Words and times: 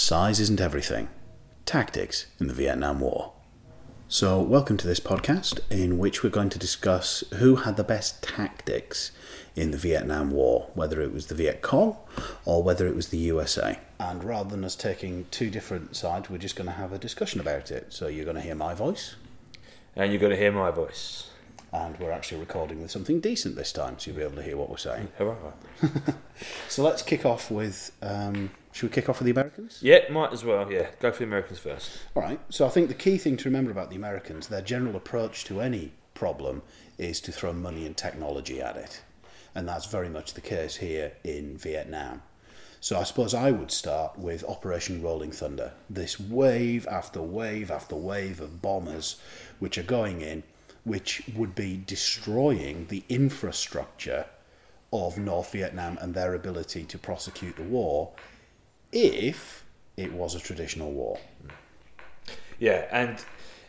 Size 0.00 0.40
isn't 0.40 0.62
everything. 0.62 1.10
Tactics 1.66 2.24
in 2.40 2.46
the 2.46 2.54
Vietnam 2.54 3.00
War. 3.00 3.34
So, 4.08 4.40
welcome 4.40 4.78
to 4.78 4.86
this 4.86 4.98
podcast 4.98 5.60
in 5.68 5.98
which 5.98 6.22
we're 6.22 6.30
going 6.30 6.48
to 6.48 6.58
discuss 6.58 7.22
who 7.34 7.56
had 7.56 7.76
the 7.76 7.84
best 7.84 8.22
tactics 8.22 9.12
in 9.54 9.72
the 9.72 9.76
Vietnam 9.76 10.30
War, 10.30 10.70
whether 10.72 11.02
it 11.02 11.12
was 11.12 11.26
the 11.26 11.34
Viet 11.34 11.60
Cong 11.60 11.98
or 12.46 12.62
whether 12.62 12.86
it 12.86 12.96
was 12.96 13.08
the 13.08 13.18
USA. 13.18 13.78
And 13.98 14.24
rather 14.24 14.48
than 14.48 14.64
us 14.64 14.74
taking 14.74 15.26
two 15.30 15.50
different 15.50 15.94
sides, 15.94 16.30
we're 16.30 16.38
just 16.38 16.56
going 16.56 16.68
to 16.68 16.76
have 16.76 16.94
a 16.94 16.98
discussion 16.98 17.38
about 17.38 17.70
it. 17.70 17.92
So, 17.92 18.08
you're 18.08 18.24
going 18.24 18.36
to 18.36 18.42
hear 18.42 18.54
my 18.54 18.72
voice, 18.72 19.16
And 19.94 20.10
you're 20.10 20.20
going 20.20 20.32
to 20.32 20.38
hear 20.38 20.50
my 20.50 20.70
voice. 20.70 21.29
And 21.72 21.98
we're 21.98 22.10
actually 22.10 22.40
recording 22.40 22.82
with 22.82 22.90
something 22.90 23.20
decent 23.20 23.56
this 23.56 23.72
time, 23.72 23.98
so 23.98 24.10
you'll 24.10 24.18
be 24.18 24.24
able 24.24 24.36
to 24.36 24.42
hear 24.42 24.56
what 24.56 24.70
we're 24.70 24.76
saying. 24.76 25.08
Hurrah. 25.18 25.52
So, 26.68 26.82
let's 26.82 27.02
kick 27.02 27.26
off 27.26 27.50
with. 27.50 27.92
Um, 28.00 28.50
should 28.72 28.88
we 28.88 28.94
kick 28.94 29.10
off 29.10 29.18
with 29.18 29.26
the 29.26 29.32
Americans? 29.32 29.78
Yeah, 29.82 30.10
might 30.10 30.32
as 30.32 30.42
well, 30.42 30.72
yeah. 30.72 30.88
Go 31.00 31.12
for 31.12 31.18
the 31.18 31.24
Americans 31.24 31.58
first. 31.58 31.90
All 32.14 32.22
right. 32.22 32.40
So 32.48 32.66
I 32.66 32.70
think 32.70 32.88
the 32.88 32.94
key 32.94 33.18
thing 33.18 33.36
to 33.38 33.44
remember 33.44 33.70
about 33.70 33.90
the 33.90 33.96
Americans, 33.96 34.48
their 34.48 34.62
general 34.62 34.96
approach 34.96 35.44
to 35.46 35.60
any 35.60 35.92
problem 36.14 36.62
is 36.96 37.20
to 37.22 37.32
throw 37.32 37.52
money 37.52 37.84
and 37.84 37.96
technology 37.96 38.60
at 38.60 38.76
it. 38.76 39.02
And 39.54 39.66
that's 39.68 39.86
very 39.86 40.08
much 40.08 40.34
the 40.34 40.40
case 40.40 40.76
here 40.76 41.12
in 41.24 41.58
Vietnam. 41.58 42.22
So 42.80 42.98
I 42.98 43.02
suppose 43.02 43.34
I 43.34 43.50
would 43.50 43.70
start 43.70 44.18
with 44.18 44.44
Operation 44.44 45.02
Rolling 45.02 45.32
Thunder. 45.32 45.72
This 45.90 46.18
wave 46.20 46.86
after 46.86 47.20
wave 47.20 47.70
after 47.70 47.96
wave 47.96 48.40
of 48.40 48.62
bombers 48.62 49.20
which 49.58 49.76
are 49.76 49.82
going 49.82 50.22
in, 50.22 50.44
which 50.84 51.22
would 51.34 51.54
be 51.54 51.82
destroying 51.86 52.86
the 52.88 53.02
infrastructure 53.08 54.26
of 54.92 55.18
North 55.18 55.52
Vietnam 55.52 55.98
and 56.00 56.14
their 56.14 56.34
ability 56.34 56.84
to 56.84 56.98
prosecute 56.98 57.56
the 57.56 57.62
war 57.62 58.12
if 58.92 59.64
it 59.96 60.12
was 60.12 60.34
a 60.34 60.40
traditional 60.40 60.90
war. 60.90 61.18
Yeah, 62.58 62.86
and 62.90 63.22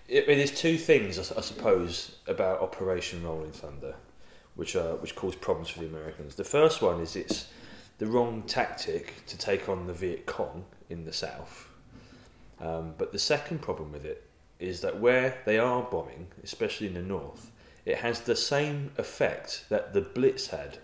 it, 0.07 0.27
is 0.27 0.51
two 0.51 0.77
things, 0.77 1.17
I 1.31 1.41
suppose, 1.41 2.17
about 2.27 2.61
Operation 2.61 3.23
Rolling 3.23 3.51
Thunder, 3.51 3.95
which 4.55 4.75
are 4.75 4.95
which 4.95 5.15
cause 5.15 5.35
problems 5.35 5.69
for 5.69 5.79
the 5.79 5.87
Americans. 5.87 6.35
The 6.35 6.43
first 6.43 6.81
one 6.81 6.99
is 6.99 7.15
it's 7.15 7.47
the 7.97 8.07
wrong 8.07 8.43
tactic 8.43 9.25
to 9.27 9.37
take 9.37 9.69
on 9.69 9.87
the 9.87 9.93
Viet 9.93 10.25
Cong 10.25 10.65
in 10.89 11.05
the 11.05 11.13
south. 11.13 11.69
Um, 12.59 12.93
but 12.97 13.11
the 13.11 13.19
second 13.19 13.61
problem 13.61 13.91
with 13.91 14.05
it 14.05 14.27
is 14.61 14.81
that 14.81 14.99
where 14.99 15.37
they 15.45 15.57
are 15.57 15.81
bombing, 15.83 16.27
especially 16.43 16.87
in 16.87 16.93
the 16.93 17.01
north, 17.01 17.51
it 17.85 17.97
has 17.97 18.21
the 18.21 18.35
same 18.35 18.91
effect 18.97 19.65
that 19.69 19.93
the 19.93 20.01
Blitz 20.01 20.47
had 20.47 20.77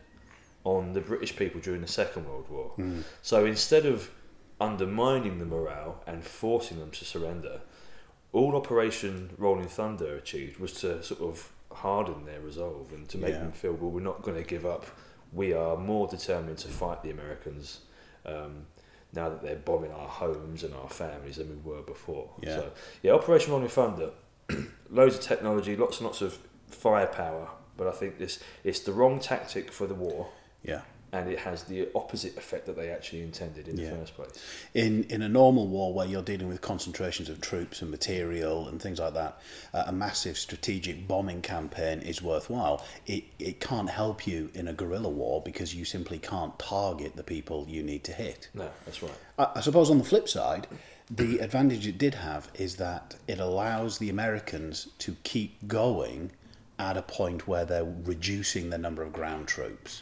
on 0.63 0.93
the 0.93 1.01
British 1.01 1.35
people 1.35 1.61
during 1.61 1.81
the 1.81 1.87
Second 1.87 2.25
World 2.27 2.49
War. 2.49 2.71
So 3.21 3.45
instead 3.45 3.85
of 3.85 4.09
undermining 4.59 5.37
the 5.39 5.45
morale 5.45 6.03
and 6.07 6.23
forcing 6.23 6.79
them 6.79 6.91
to 6.91 7.05
surrender, 7.05 7.61
all 8.33 8.55
Operation 8.55 9.29
Rolling 9.37 9.67
Thunder 9.67 10.15
achieved 10.15 10.59
was 10.59 10.73
to 10.81 11.03
sort 11.03 11.21
of 11.21 11.51
harden 11.71 12.25
their 12.25 12.41
resolve 12.41 12.91
and 12.91 13.07
to 13.09 13.17
make 13.17 13.33
Yeah. 13.33 13.39
them 13.39 13.51
feel, 13.51 13.73
well, 13.73 13.91
we're 13.91 14.01
not 14.01 14.23
going 14.23 14.37
to 14.37 14.43
give 14.43 14.65
up. 14.65 14.85
We 15.31 15.53
are 15.53 15.77
more 15.77 16.07
determined 16.07 16.57
to 16.59 16.67
fight 16.67 17.03
the 17.03 17.11
Americans 17.11 17.81
um, 18.25 18.65
now 19.13 19.29
that 19.29 19.41
they're 19.41 19.55
bombing 19.55 19.91
our 19.91 20.07
homes 20.07 20.63
and 20.63 20.73
our 20.73 20.89
families 20.89 21.37
than 21.37 21.49
we 21.49 21.55
were 21.71 21.81
before. 21.81 22.29
Yeah. 22.41 22.55
So, 22.55 22.71
yeah, 23.03 23.11
Operation 23.13 23.51
Rolling 23.51 23.69
Thunder, 23.69 24.11
loads 24.89 25.15
of 25.15 25.21
technology, 25.21 25.75
lots 25.75 25.97
and 25.97 26.05
lots 26.05 26.21
of 26.21 26.37
firepower, 26.67 27.49
but 27.77 27.87
I 27.87 27.91
think 27.91 28.17
this 28.17 28.39
it's 28.63 28.79
the 28.81 28.91
wrong 28.91 29.19
tactic 29.19 29.71
for 29.71 29.87
the 29.87 29.95
war 29.95 30.27
Yeah. 30.63 30.81
And 31.13 31.29
it 31.29 31.39
has 31.39 31.63
the 31.63 31.87
opposite 31.95 32.35
effect 32.37 32.65
that 32.65 32.75
they 32.75 32.89
actually 32.89 33.21
intended 33.21 33.67
in 33.67 33.77
Yeah. 33.77 33.91
the 33.91 33.95
first 33.97 34.15
place. 34.15 34.29
In 34.73 35.03
in 35.05 35.21
a 35.21 35.29
normal 35.29 35.67
war 35.67 35.93
where 35.93 36.05
you're 36.05 36.21
dealing 36.21 36.47
with 36.47 36.61
concentrations 36.61 37.29
of 37.29 37.39
troops 37.39 37.81
and 37.81 37.89
material 37.89 38.67
and 38.67 38.81
things 38.81 38.99
like 38.99 39.13
that, 39.13 39.39
uh, 39.73 39.83
a 39.87 39.91
massive 39.91 40.37
strategic 40.37 41.07
bombing 41.07 41.41
campaign 41.41 42.01
is 42.01 42.21
worthwhile. 42.21 42.83
It 43.05 43.23
it 43.39 43.59
can't 43.59 43.89
help 43.89 44.27
you 44.27 44.49
in 44.53 44.67
a 44.67 44.73
guerrilla 44.73 45.09
war 45.09 45.41
because 45.41 45.73
you 45.73 45.85
simply 45.85 46.19
can't 46.19 46.57
target 46.59 47.15
the 47.15 47.23
people 47.23 47.65
you 47.69 47.83
need 47.83 48.03
to 48.05 48.11
hit. 48.13 48.49
No, 48.53 48.69
that's 48.85 49.01
right. 49.01 49.11
I, 49.39 49.47
I 49.55 49.61
suppose 49.61 49.89
on 49.89 49.97
the 49.99 50.03
flip 50.03 50.27
side, 50.27 50.67
the 51.09 51.39
advantage 51.39 51.87
it 51.87 51.97
did 51.97 52.15
have 52.15 52.49
is 52.55 52.75
that 52.75 53.15
it 53.27 53.39
allows 53.39 53.97
the 53.99 54.09
Americans 54.09 54.89
to 54.99 55.15
keep 55.23 55.67
going 55.67 56.31
at 56.77 56.97
a 56.97 57.01
point 57.01 57.47
where 57.47 57.63
they're 57.65 57.85
reducing 58.03 58.69
the 58.71 58.77
number 58.77 59.01
of 59.03 59.13
ground 59.13 59.47
troops. 59.47 60.01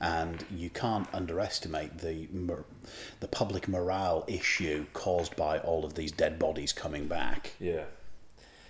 And 0.00 0.44
you 0.50 0.68
can't 0.70 1.08
underestimate 1.14 1.98
the 1.98 2.28
the 3.20 3.28
public 3.28 3.66
morale 3.68 4.24
issue 4.28 4.86
caused 4.92 5.36
by 5.36 5.58
all 5.58 5.84
of 5.84 5.94
these 5.94 6.12
dead 6.12 6.38
bodies 6.38 6.72
coming 6.72 7.08
back. 7.08 7.52
Yeah. 7.58 7.84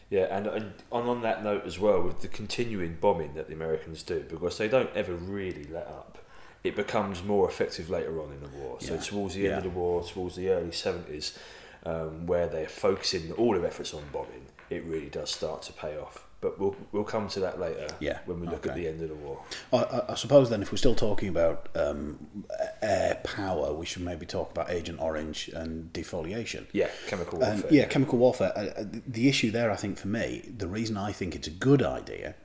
Yeah, 0.09 0.26
and, 0.36 0.47
and 0.47 0.72
on, 0.92 1.22
that 1.22 1.42
note 1.42 1.65
as 1.66 1.81
well, 1.81 2.00
with 2.00 2.20
the 2.20 2.28
continuing 2.28 2.97
bombing 3.00 3.34
that 3.34 3.48
the 3.48 3.54
Americans 3.54 4.04
do, 4.04 4.25
because 4.28 4.56
they 4.56 4.69
don't 4.69 4.91
ever 4.94 5.15
really 5.15 5.65
let 5.65 5.88
up, 5.88 6.19
it 6.62 6.76
becomes 6.76 7.25
more 7.25 7.48
effective 7.48 7.91
later 7.91 8.20
on 8.22 8.31
in 8.32 8.41
the 8.41 8.48
war. 8.56 8.76
So 8.81 8.94
Yeah. 8.94 9.00
towards 9.00 9.34
the 9.34 9.48
end 9.48 9.56
of 9.59 9.65
the 9.65 9.70
war, 9.70 10.04
towards 10.04 10.36
the 10.36 10.48
early 10.50 10.70
70s, 10.70 11.36
um, 11.84 12.26
where 12.26 12.47
they're 12.47 12.69
focusing 12.69 13.32
all 13.32 13.54
their 13.54 13.66
efforts 13.66 13.92
on 13.94 14.04
bombing, 14.12 14.47
it 14.70 14.84
really 14.84 15.09
does 15.09 15.31
start 15.31 15.62
to 15.62 15.72
pay 15.72 15.97
off. 15.98 16.28
But 16.47 16.61
we'll, 16.61 16.77
we'll 16.93 17.03
come 17.03 17.27
to 17.31 17.41
that 17.41 17.59
later 17.59 17.89
Yeah, 17.99 18.21
when 18.25 18.39
we 18.39 18.47
look 18.47 18.69
at 18.69 18.77
the 18.77 18.87
end 18.87 19.03
of 19.03 19.09
the 19.09 19.17
war. 19.17 19.43
I, 19.73 20.12
I, 20.12 20.15
suppose 20.15 20.49
then, 20.49 20.62
if 20.62 20.71
we're 20.71 20.79
still 20.79 20.95
talking 20.95 21.29
about 21.29 21.69
um, 21.75 22.45
air 22.81 23.19
power, 23.25 23.73
we 23.73 23.84
should 23.84 24.03
maybe 24.03 24.27
talk 24.27 24.53
about 24.53 24.71
Agent 24.71 25.01
Orange 25.01 25.49
and 25.49 25.93
defoliation. 25.93 26.67
Yeah, 26.71 26.89
chemical 27.09 27.43
Um, 27.43 27.55
warfare. 27.55 27.73
yeah, 27.73 27.87
chemical 27.87 28.19
warfare. 28.19 28.53
Uh, 28.57 28.81
uh, 28.81 28.84
the 29.09 29.29
issue 29.29 29.51
there, 29.51 29.73
I 29.73 29.75
think, 29.75 29.99
for 29.99 30.07
me, 30.07 30.49
the 30.57 30.69
reason 30.69 30.97
I 30.97 31.11
think 31.11 31.34
it's 31.34 31.49
a 31.49 31.51
good 31.51 31.83
idea 31.83 32.37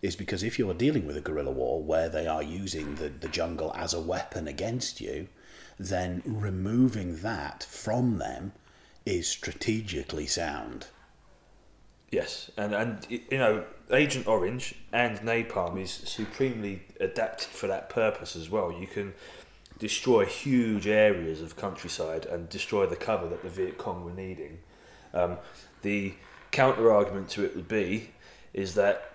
is 0.00 0.16
because 0.16 0.42
if 0.42 0.58
you're 0.58 0.72
dealing 0.72 1.06
with 1.06 1.18
a 1.18 1.20
guerrilla 1.20 1.50
war 1.50 1.82
where 1.82 2.08
they 2.08 2.26
are 2.26 2.42
using 2.42 2.94
the, 2.94 3.10
the 3.10 3.28
jungle 3.28 3.74
as 3.76 3.92
a 3.92 4.00
weapon 4.00 4.48
against 4.48 5.02
you, 5.02 5.28
then 5.78 6.22
removing 6.24 7.16
that 7.18 7.62
from 7.64 8.16
them 8.16 8.52
is 9.04 9.28
strategically 9.28 10.26
sound. 10.26 10.86
Yes, 12.10 12.50
and 12.56 12.74
and 12.74 13.06
you 13.08 13.38
know, 13.38 13.64
Agent 13.92 14.26
Orange 14.26 14.74
and 14.92 15.18
napalm 15.18 15.80
is 15.80 15.92
supremely 15.92 16.82
adapted 16.98 17.48
for 17.48 17.68
that 17.68 17.88
purpose 17.88 18.34
as 18.34 18.50
well. 18.50 18.72
You 18.72 18.88
can 18.88 19.14
destroy 19.78 20.24
huge 20.24 20.86
areas 20.86 21.40
of 21.40 21.56
countryside 21.56 22.26
and 22.26 22.48
destroy 22.48 22.86
the 22.86 22.96
cover 22.96 23.28
that 23.28 23.42
the 23.42 23.48
Viet 23.48 23.78
Cong 23.78 24.04
were 24.04 24.12
needing. 24.12 24.58
Um, 25.14 25.38
the 25.82 26.14
counter 26.50 26.92
argument 26.92 27.30
to 27.30 27.44
it 27.44 27.54
would 27.54 27.68
be 27.68 28.10
is 28.52 28.74
that 28.74 29.12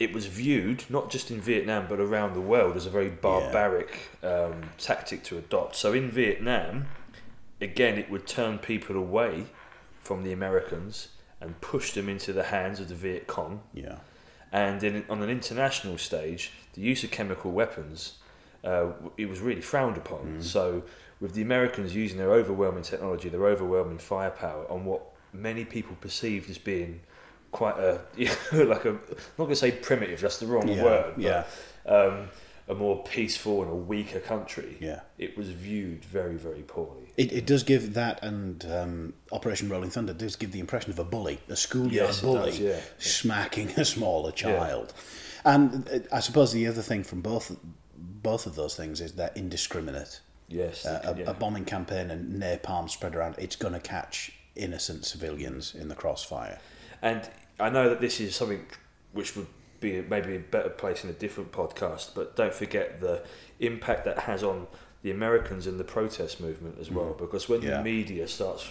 it 0.00 0.12
was 0.12 0.26
viewed 0.26 0.84
not 0.88 1.10
just 1.10 1.30
in 1.30 1.40
Vietnam 1.40 1.86
but 1.88 2.00
around 2.00 2.34
the 2.34 2.40
world 2.40 2.76
as 2.76 2.86
a 2.86 2.90
very 2.90 3.10
barbaric 3.10 4.08
um, 4.22 4.70
tactic 4.78 5.22
to 5.24 5.38
adopt. 5.38 5.76
So 5.76 5.92
in 5.92 6.10
Vietnam, 6.10 6.86
again, 7.60 7.98
it 7.98 8.10
would 8.10 8.26
turn 8.26 8.58
people 8.58 8.96
away 8.96 9.46
from 10.00 10.24
the 10.24 10.32
Americans 10.32 11.08
and 11.42 11.60
pushed 11.60 11.94
them 11.94 12.08
into 12.08 12.32
the 12.32 12.44
hands 12.44 12.80
of 12.80 12.88
the 12.88 12.94
Viet 12.94 13.26
Cong. 13.26 13.60
Yeah. 13.74 13.96
And 14.52 14.82
in, 14.82 15.04
on 15.08 15.22
an 15.22 15.30
international 15.30 15.98
stage, 15.98 16.52
the 16.74 16.80
use 16.80 17.04
of 17.04 17.10
chemical 17.10 17.52
weapons 17.52 18.14
uh, 18.64 18.92
it 19.16 19.28
was 19.28 19.40
really 19.40 19.60
frowned 19.60 19.96
upon. 19.96 20.40
So 20.42 20.84
with 21.20 21.34
the 21.34 21.42
Americans 21.42 21.94
using 21.94 22.18
their 22.18 22.32
overwhelming 22.32 22.82
technology, 22.84 23.28
their 23.28 23.46
overwhelming 23.46 23.98
firepower 23.98 24.70
on 24.70 24.84
what 24.84 25.02
many 25.32 25.64
people 25.64 25.96
perceived 26.00 26.48
as 26.50 26.58
being 26.58 27.00
quite 27.50 27.76
a 27.78 28.00
like 28.52 28.84
a 28.84 28.90
I'm 28.90 29.00
not 29.38 29.44
going 29.44 29.50
to 29.50 29.56
say 29.56 29.72
primitive, 29.72 30.20
that's 30.20 30.38
the 30.38 30.46
wrong 30.46 30.68
Yeah, 30.68 30.84
word. 30.84 31.12
But, 31.16 31.22
yeah. 31.22 31.44
Um, 31.86 32.28
a 32.68 32.74
more 32.74 33.02
peaceful 33.02 33.62
and 33.62 33.70
a 33.70 33.74
weaker 33.74 34.20
country. 34.20 34.76
Yeah. 34.80 35.00
It 35.18 35.36
was 35.36 35.48
viewed 35.48 36.04
very, 36.04 36.36
very 36.36 36.62
poorly. 36.62 37.12
It, 37.16 37.32
it 37.32 37.46
does 37.46 37.62
give 37.62 37.94
that 37.94 38.22
and 38.22 38.64
um, 38.70 39.14
Operation 39.32 39.68
Rolling 39.68 39.90
Thunder 39.90 40.12
does 40.12 40.36
give 40.36 40.52
the 40.52 40.60
impression 40.60 40.90
of 40.90 40.98
a 40.98 41.04
bully, 41.04 41.40
a 41.48 41.56
schoolyard 41.56 41.92
Yes, 41.92 42.20
bully, 42.20 42.50
does, 42.50 42.60
yeah. 42.60 42.80
smacking 42.98 43.70
a 43.76 43.84
smaller 43.84 44.32
child. 44.32 44.94
And 45.44 45.88
uh, 45.88 45.98
I 46.12 46.20
suppose 46.20 46.52
the 46.52 46.66
other 46.66 46.82
thing 46.82 47.02
from 47.04 47.20
both 47.20 47.56
both 47.94 48.46
of 48.46 48.54
those 48.54 48.76
things 48.76 49.00
is 49.00 49.12
they're 49.12 49.32
indiscriminate. 49.34 50.20
Yes. 50.48 50.86
Uh, 50.86 51.14
a, 51.14 51.18
yeah. 51.18 51.30
a 51.30 51.34
bombing 51.34 51.64
campaign 51.64 52.10
and 52.10 52.40
napalm 52.40 52.88
spread 52.88 53.16
around, 53.16 53.34
it's 53.38 53.56
going 53.56 53.74
to 53.74 53.80
catch 53.80 54.32
innocent 54.54 55.04
civilians 55.04 55.74
in 55.74 55.88
the 55.88 55.94
crossfire. 55.94 56.60
And 57.00 57.28
I 57.58 57.70
know 57.70 57.88
that 57.88 58.00
this 58.00 58.20
is 58.20 58.36
something 58.36 58.64
which 59.12 59.34
would 59.36 59.46
be 59.82 60.00
maybe 60.00 60.36
a 60.36 60.38
better 60.38 60.70
place 60.70 61.04
in 61.04 61.10
a 61.10 61.12
different 61.12 61.52
podcast, 61.52 62.14
but 62.14 62.36
don't 62.36 62.54
forget 62.54 63.00
the 63.00 63.22
impact 63.60 64.04
that 64.06 64.20
has 64.20 64.42
on 64.42 64.66
the 65.02 65.10
Americans 65.10 65.66
and 65.66 65.78
the 65.78 65.84
protest 65.84 66.40
movement 66.40 66.78
as 66.80 66.90
well. 66.90 67.12
Mm. 67.12 67.18
Because 67.18 67.48
when 67.48 67.60
Yeah. 67.62 67.78
the 67.78 67.82
media 67.82 68.28
starts 68.28 68.68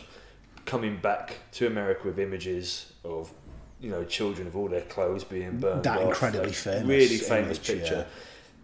coming 0.65 0.97
back 0.97 1.37
to 1.53 1.67
America 1.67 2.07
with 2.07 2.17
images 2.19 2.93
of 3.03 3.31
you 3.79 3.89
know 3.89 4.03
children 4.03 4.47
of 4.47 4.55
all 4.55 4.67
their 4.69 4.81
clothes 4.81 5.23
being 5.23 5.57
burned, 5.57 5.83
That 5.83 5.99
off, 5.99 6.09
incredibly 6.09 6.51
that 6.51 6.55
famous 6.55 6.87
really 6.87 7.17
famous 7.17 7.57
image, 7.57 7.67
picture, 7.67 7.95
yeah. 7.95 8.03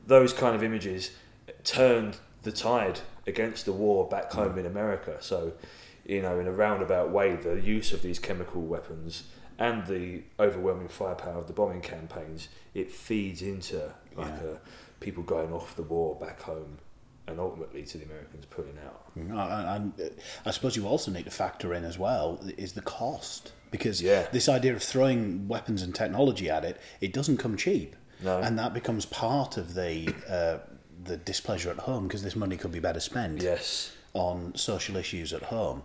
those 0.06 0.32
kind 0.34 0.56
of 0.56 0.64
images 0.64 1.12
turned 1.64 2.18
the 2.44 2.52
tide 2.52 3.00
against 3.26 3.66
the 3.66 3.74
war 3.74 4.08
back 4.08 4.32
mm. 4.32 4.36
home 4.36 4.58
in 4.58 4.66
America. 4.66 5.18
So, 5.20 5.54
you 6.06 6.22
know, 6.22 6.40
in 6.40 6.48
a 6.48 6.52
roundabout 6.52 7.10
way, 7.10 7.36
the 7.36 7.60
use 7.60 7.92
of 7.92 8.02
these 8.02 8.20
chemical 8.20 8.62
weapons 8.62 9.24
and 9.60 9.86
the 9.88 10.24
overwhelming 10.40 10.88
firepower 10.88 11.38
of 11.40 11.48
the 11.48 11.54
bombing 11.54 11.82
campaigns, 11.82 12.50
it 12.74 12.92
feeds 12.92 13.42
into 13.42 13.94
like 14.16 14.28
Yeah. 14.28 14.50
a, 14.52 14.58
people 15.00 15.24
going 15.24 15.52
off 15.54 15.76
the 15.76 15.84
war 15.84 16.16
back 16.16 16.42
home, 16.42 16.78
and 17.28 17.40
ultimately 17.40 17.84
to 17.84 17.98
the 17.98 18.06
Americans 18.06 18.46
pulling 18.50 18.78
out. 18.86 19.12
Uh, 19.18 19.76
And 19.76 19.94
uh, 20.00 20.06
I 20.46 20.52
suppose 20.52 20.76
you 20.76 20.88
also 20.88 21.12
need 21.12 21.26
to 21.26 21.32
factor 21.32 21.74
in 21.74 21.84
as 21.84 21.98
well 22.00 22.40
is 22.58 22.74
the 22.74 22.82
cost 22.82 23.52
because 23.70 24.02
Yeah. 24.02 24.28
this 24.32 24.48
idea 24.50 24.74
of 24.76 24.82
throwing 24.82 25.48
weapons 25.48 25.82
and 25.82 25.94
technology 25.94 26.50
at 26.50 26.64
it, 26.64 26.80
it 27.02 27.14
doesn't 27.14 27.38
come 27.38 27.58
cheap, 27.58 27.96
No. 28.24 28.40
and 28.40 28.58
that 28.58 28.74
becomes 28.74 29.06
part 29.06 29.58
of 29.58 29.74
the 29.74 30.14
uh, 30.30 30.58
the 31.04 31.18
displeasure 31.18 31.70
at 31.70 31.78
home 31.80 32.08
because 32.08 32.24
this 32.24 32.36
money 32.36 32.58
could 32.58 32.72
be 32.72 32.80
better 32.80 33.00
spent 33.00 33.42
Yes. 33.42 33.92
on 34.14 34.54
social 34.56 34.96
issues 34.98 35.32
at 35.32 35.44
home. 35.44 35.84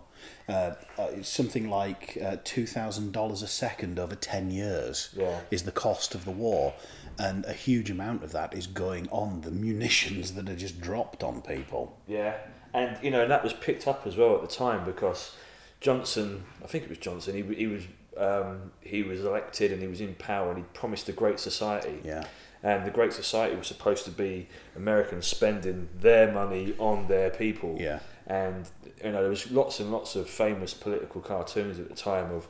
Uh, 0.49 0.73
uh, 0.97 1.07
something 1.21 1.69
like 1.69 2.17
uh, 2.23 2.35
two 2.43 2.65
thousand 2.65 3.13
dollars 3.13 3.41
a 3.41 3.47
second 3.47 3.97
over 3.97 4.13
ten 4.15 4.51
years 4.51 5.09
Yeah. 5.17 5.39
is 5.51 5.63
the 5.63 5.71
cost 5.71 6.15
of 6.15 6.25
the 6.25 6.31
war, 6.31 6.73
and 7.17 7.45
a 7.45 7.53
huge 7.53 7.89
amount 7.89 8.23
of 8.25 8.33
that 8.33 8.53
is 8.53 8.67
going 8.67 9.07
on 9.09 9.41
the 9.41 9.51
munitions 9.51 10.33
that 10.33 10.49
are 10.49 10.55
just 10.55 10.81
dropped 10.81 11.23
on 11.23 11.41
people. 11.41 11.97
Yeah, 12.07 12.35
and 12.73 12.97
you 13.01 13.09
know, 13.09 13.21
and 13.21 13.31
that 13.31 13.41
was 13.43 13.53
picked 13.53 13.87
up 13.87 14.05
as 14.05 14.17
well 14.17 14.35
at 14.35 14.41
the 14.41 14.53
time 14.53 14.83
because 14.83 15.33
Johnson, 15.79 16.43
I 16.63 16.67
think 16.67 16.83
it 16.83 16.89
was 16.89 16.97
Johnson, 16.99 17.35
he, 17.35 17.55
he 17.55 17.67
was 17.67 17.83
um, 18.17 18.71
he 18.81 19.01
was 19.01 19.21
elected 19.23 19.71
and 19.71 19.81
he 19.81 19.87
was 19.87 20.01
in 20.01 20.13
power 20.15 20.49
and 20.49 20.57
he 20.57 20.63
promised 20.73 21.07
a 21.09 21.13
great 21.13 21.39
society. 21.39 21.99
Yeah. 22.03 22.25
And 22.61 22.85
the 22.85 22.91
Great 22.91 23.11
Society 23.11 23.57
was 23.57 23.67
supposed 23.67 24.05
to 24.05 24.11
be 24.11 24.47
Americans 24.77 25.27
spending 25.27 25.89
their 25.99 26.31
money 26.31 26.73
on 26.79 27.07
their 27.09 27.29
people. 27.29 27.75
Yeah. 27.77 27.99
And 28.27 28.69
you 29.03 29.11
know, 29.11 29.21
there 29.21 29.29
was 29.29 29.51
lots 29.51 29.79
and 29.79 29.91
lots 29.91 30.15
of 30.15 30.29
famous 30.29 30.73
political 30.73 31.21
cartoons 31.21 31.79
at 31.79 31.89
the 31.89 31.95
time 31.95 32.31
of 32.31 32.47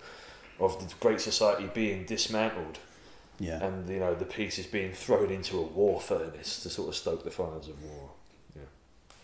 of 0.60 0.80
the 0.80 0.94
Great 1.00 1.20
Society 1.20 1.70
being 1.74 2.06
dismantled 2.06 2.78
Yeah. 3.40 3.64
and 3.66 3.90
you 3.90 4.00
know 4.00 4.14
the 4.14 4.26
pieces 4.26 4.68
being 4.68 4.94
thrown 4.94 5.32
into 5.32 5.58
a 5.58 5.64
war 5.64 6.00
furnace 6.00 6.62
to 6.62 6.70
sort 6.70 6.90
of 6.90 6.96
stoke 6.96 7.24
the 7.24 7.32
fires 7.32 7.68
of 7.68 7.82
war. 7.84 8.12
Yeah. 8.56 8.62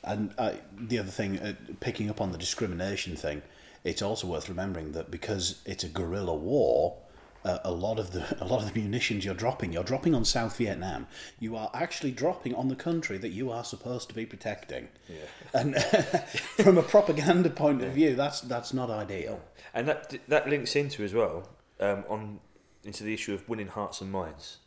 And 0.03 0.33
uh, 0.39 0.53
the 0.75 0.97
other 0.97 1.11
thing, 1.11 1.37
uh, 1.39 1.53
picking 1.81 2.09
up 2.09 2.19
on 2.19 2.31
the 2.31 2.37
discrimination 2.37 3.15
thing, 3.15 3.43
it's 3.83 4.01
also 4.01 4.25
worth 4.27 4.49
remembering 4.49 4.93
that 4.93 5.11
because 5.11 5.61
it's 5.65 5.83
a 5.83 5.87
guerrilla 5.89 6.33
war, 6.35 6.97
uh, 7.45 7.59
a 7.63 7.71
lot 7.71 7.99
of 7.99 8.11
the 8.11 8.23
a 8.43 8.45
lot 8.45 8.61
of 8.61 8.73
the 8.73 8.79
munitions 8.79 9.23
you're 9.25 9.33
dropping, 9.35 9.71
you're 9.73 9.83
dropping 9.83 10.13
on 10.15 10.25
South 10.25 10.57
Vietnam. 10.57 11.07
You 11.39 11.55
are 11.55 11.69
actually 11.73 12.11
dropping 12.11 12.53
on 12.55 12.67
the 12.67 12.75
country 12.75 13.17
that 13.17 13.29
you 13.29 13.51
are 13.51 13.63
supposed 13.63 14.09
to 14.09 14.15
be 14.15 14.25
protecting. 14.25 14.89
Yeah. 15.07 15.15
And 15.53 15.75
from 16.57 16.77
a 16.77 16.83
propaganda 16.83 17.49
point 17.49 17.81
of 17.81 17.93
view, 17.93 18.15
that's 18.15 18.41
that's 18.41 18.73
not 18.73 18.89
ideal. 18.89 19.41
And 19.73 19.87
that 19.87 20.17
that 20.27 20.49
links 20.49 20.75
into 20.75 21.03
as 21.03 21.13
well 21.13 21.47
um, 21.79 22.03
on 22.09 22.39
into 22.83 23.03
the 23.03 23.13
issue 23.13 23.33
of 23.33 23.47
winning 23.49 23.67
hearts 23.67 23.99
and 24.01 24.09
minds, 24.11 24.57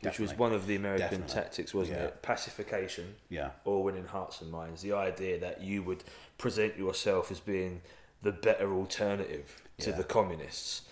which 0.00 0.18
was 0.18 0.34
one 0.36 0.52
of 0.52 0.66
the 0.66 0.74
American 0.74 1.20
Definitely. 1.20 1.34
tactics, 1.34 1.72
wasn't 1.72 1.98
Yeah. 1.98 2.04
it? 2.06 2.22
Pacification 2.22 3.14
Yeah. 3.28 3.50
or 3.64 3.84
winning 3.84 4.06
hearts 4.06 4.40
and 4.40 4.50
minds. 4.50 4.82
The 4.82 4.92
idea 4.92 5.38
that 5.38 5.62
you 5.62 5.82
would 5.84 6.02
present 6.38 6.76
yourself 6.76 7.30
as 7.30 7.38
being 7.38 7.82
the 8.20 8.32
better 8.32 8.72
alternative 8.74 9.62
to 9.78 9.92
the 9.92 10.02
communists, 10.04 10.82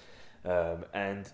um, 0.45 0.85
and 0.95 1.31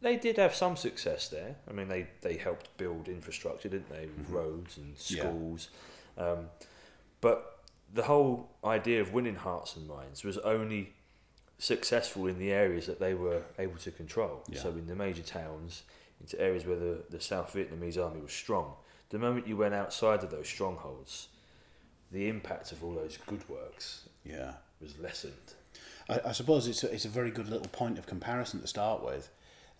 they 0.00 0.16
did 0.16 0.36
have 0.38 0.54
some 0.54 0.76
success 0.76 1.28
there. 1.28 1.56
I 1.68 1.72
mean, 1.72 1.88
they 1.88 2.06
they 2.22 2.36
helped 2.36 2.74
build 2.76 3.08
infrastructure, 3.08 3.68
didn't 3.68 3.90
they, 3.90 4.06
with 4.16 4.28
roads 4.30 4.76
and 4.76 4.94
Mm-hmm. 4.96 5.16
Yeah. 5.16 5.22
schools. 5.22 5.68
Um, 6.18 6.46
but 7.20 7.58
the 7.92 8.04
whole 8.04 8.50
idea 8.64 9.00
of 9.00 9.12
winning 9.12 9.34
hearts 9.36 9.76
and 9.76 9.86
minds 9.88 10.22
was 10.24 10.38
only 10.38 10.92
successful 11.58 12.26
in 12.26 12.38
the 12.38 12.50
areas 12.52 12.86
that 12.86 13.00
they 13.00 13.14
were 13.14 13.42
able 13.58 13.76
to 13.78 13.90
control. 13.90 14.42
Yeah. 14.48 14.60
So 14.60 14.70
in 14.70 14.86
the 14.86 14.94
major 14.96 15.22
towns, 15.22 15.82
into 16.20 16.40
areas 16.40 16.64
where 16.66 16.76
the, 16.76 17.02
the 17.10 17.20
South 17.20 17.52
Vietnamese 17.54 17.98
army 18.02 18.20
was 18.20 18.32
strong. 18.32 18.74
The 19.10 19.18
moment 19.18 19.46
you 19.48 19.56
went 19.56 19.74
outside 19.74 20.22
of 20.22 20.30
those 20.30 20.48
strongholds, 20.48 21.28
the 22.12 22.28
impact 22.28 22.72
of 22.72 22.82
all 22.84 22.94
those 22.94 23.18
good 23.26 23.46
works 23.48 24.08
Yeah. 24.24 24.52
was 24.80 24.98
lessened. 24.98 25.54
I, 26.10 26.20
I 26.30 26.32
suppose 26.32 26.66
it's 26.68 26.82
a, 26.84 26.92
it's 26.92 27.04
a 27.04 27.08
very 27.08 27.30
good 27.30 27.48
little 27.48 27.68
point 27.68 27.98
of 27.98 28.06
comparison 28.06 28.60
to 28.60 28.66
start 28.66 29.04
with, 29.04 29.30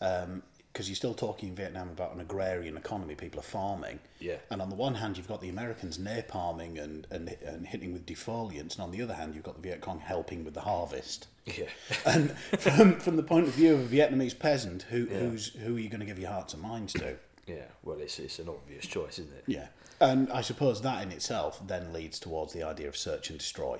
um, 0.00 0.42
because 0.72 0.88
you're 0.88 0.94
still 0.96 1.14
talking 1.14 1.48
in 1.48 1.54
Vietnam 1.56 1.88
about 1.88 2.14
an 2.14 2.20
agrarian 2.20 2.76
economy. 2.76 3.16
People 3.16 3.40
are 3.40 3.42
farming, 3.42 3.98
Yeah. 4.20 4.36
and 4.50 4.62
on 4.62 4.70
the 4.70 4.76
one 4.76 4.94
hand, 4.94 5.16
you've 5.16 5.26
got 5.28 5.40
the 5.40 5.48
Americans 5.48 5.98
napalming 5.98 6.80
and, 6.82 7.06
and 7.10 7.36
and 7.44 7.66
hitting 7.66 7.92
with 7.92 8.06
defoliants, 8.06 8.74
and 8.74 8.80
on 8.80 8.90
the 8.92 9.02
other 9.02 9.14
hand, 9.14 9.34
you've 9.34 9.42
got 9.44 9.56
the 9.60 9.68
Viet 9.68 9.80
Cong 9.80 9.98
helping 10.00 10.44
with 10.44 10.54
the 10.54 10.60
harvest. 10.62 11.26
Yeah. 11.46 11.66
And 12.06 12.30
from 12.58 13.00
from 13.00 13.16
the 13.16 13.22
point 13.24 13.48
of 13.48 13.54
view 13.54 13.74
of 13.74 13.92
a 13.92 13.96
Vietnamese 13.96 14.38
peasant, 14.38 14.82
who 14.84 15.08
Yeah. 15.10 15.18
who's 15.18 15.48
who 15.54 15.76
are 15.76 15.80
you 15.80 15.88
going 15.88 16.00
to 16.00 16.06
give 16.06 16.18
your 16.20 16.30
hearts 16.30 16.54
and 16.54 16.62
minds 16.62 16.92
to? 16.94 17.16
Yeah. 17.48 17.64
Well, 17.82 17.98
it's, 17.98 18.20
it's 18.20 18.38
an 18.38 18.48
obvious 18.48 18.86
choice, 18.86 19.18
isn't 19.18 19.34
it? 19.34 19.44
Yeah, 19.48 19.66
and 20.00 20.30
I 20.30 20.40
suppose 20.42 20.82
that 20.82 21.02
in 21.02 21.10
itself 21.10 21.60
then 21.66 21.92
leads 21.92 22.20
towards 22.20 22.52
the 22.52 22.62
idea 22.62 22.86
of 22.86 22.96
search 22.96 23.28
and 23.30 23.38
destroy. 23.40 23.78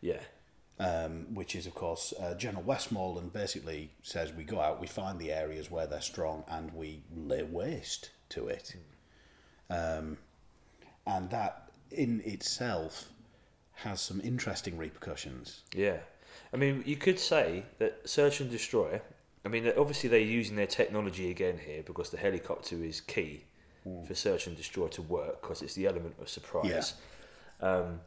Yeah. 0.00 0.20
Um, 0.78 1.34
which 1.34 1.54
is, 1.54 1.66
of 1.66 1.74
course, 1.74 2.12
uh, 2.20 2.34
General 2.34 2.64
Westmoreland 2.64 3.32
basically 3.32 3.90
says 4.02 4.32
we 4.32 4.44
go 4.44 4.60
out, 4.60 4.80
we 4.80 4.86
find 4.86 5.18
the 5.18 5.32
areas 5.32 5.70
where 5.70 5.86
they're 5.86 6.00
strong, 6.00 6.44
and 6.48 6.72
we 6.74 7.02
lay 7.14 7.42
waste 7.42 8.10
to 8.30 8.48
it. 8.48 8.74
Um, 9.70 10.18
and 11.06 11.30
that 11.30 11.70
in 11.90 12.22
itself 12.24 13.08
has 13.74 14.00
some 14.00 14.20
interesting 14.22 14.76
repercussions. 14.76 15.62
Yeah. 15.74 15.98
I 16.52 16.56
mean, 16.56 16.82
you 16.86 16.96
could 16.96 17.18
say 17.18 17.64
that 17.78 18.08
search 18.08 18.40
and 18.40 18.50
destroy. 18.50 19.00
I 19.44 19.48
mean, 19.48 19.70
obviously 19.76 20.08
they're 20.08 20.20
using 20.20 20.56
their 20.56 20.66
technology 20.66 21.30
again 21.30 21.58
here 21.64 21.82
because 21.84 22.10
the 22.10 22.16
helicopter 22.16 22.76
is 22.76 23.00
key 23.00 23.44
for 24.06 24.14
search 24.14 24.46
and 24.46 24.56
destroy 24.56 24.88
to 24.88 25.02
work 25.02 25.42
because 25.42 25.60
it's 25.60 25.74
the 25.74 25.86
element 25.86 26.14
of 26.20 26.28
surprise. 26.28 26.94
Um, 27.60 28.00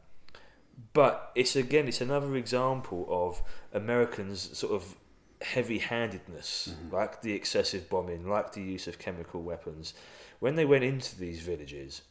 but 0.93 1.31
it's 1.35 1.55
again, 1.55 1.87
it's 1.87 2.01
another 2.01 2.35
example 2.35 3.07
of 3.09 3.41
Americans' 3.73 4.57
sort 4.57 4.73
of 4.73 4.95
heavy-handedness, 5.41 6.69
mm-hmm. 6.71 6.95
like 6.95 7.21
the 7.21 7.33
excessive 7.33 7.89
bombing, 7.89 8.27
like 8.27 8.53
the 8.53 8.61
use 8.61 8.87
of 8.87 8.99
chemical 8.99 9.41
weapons. 9.41 9.93
When 10.39 10.55
they 10.55 10.65
went 10.65 10.83
into 10.83 11.17
these 11.17 11.41
villages, 11.41 12.03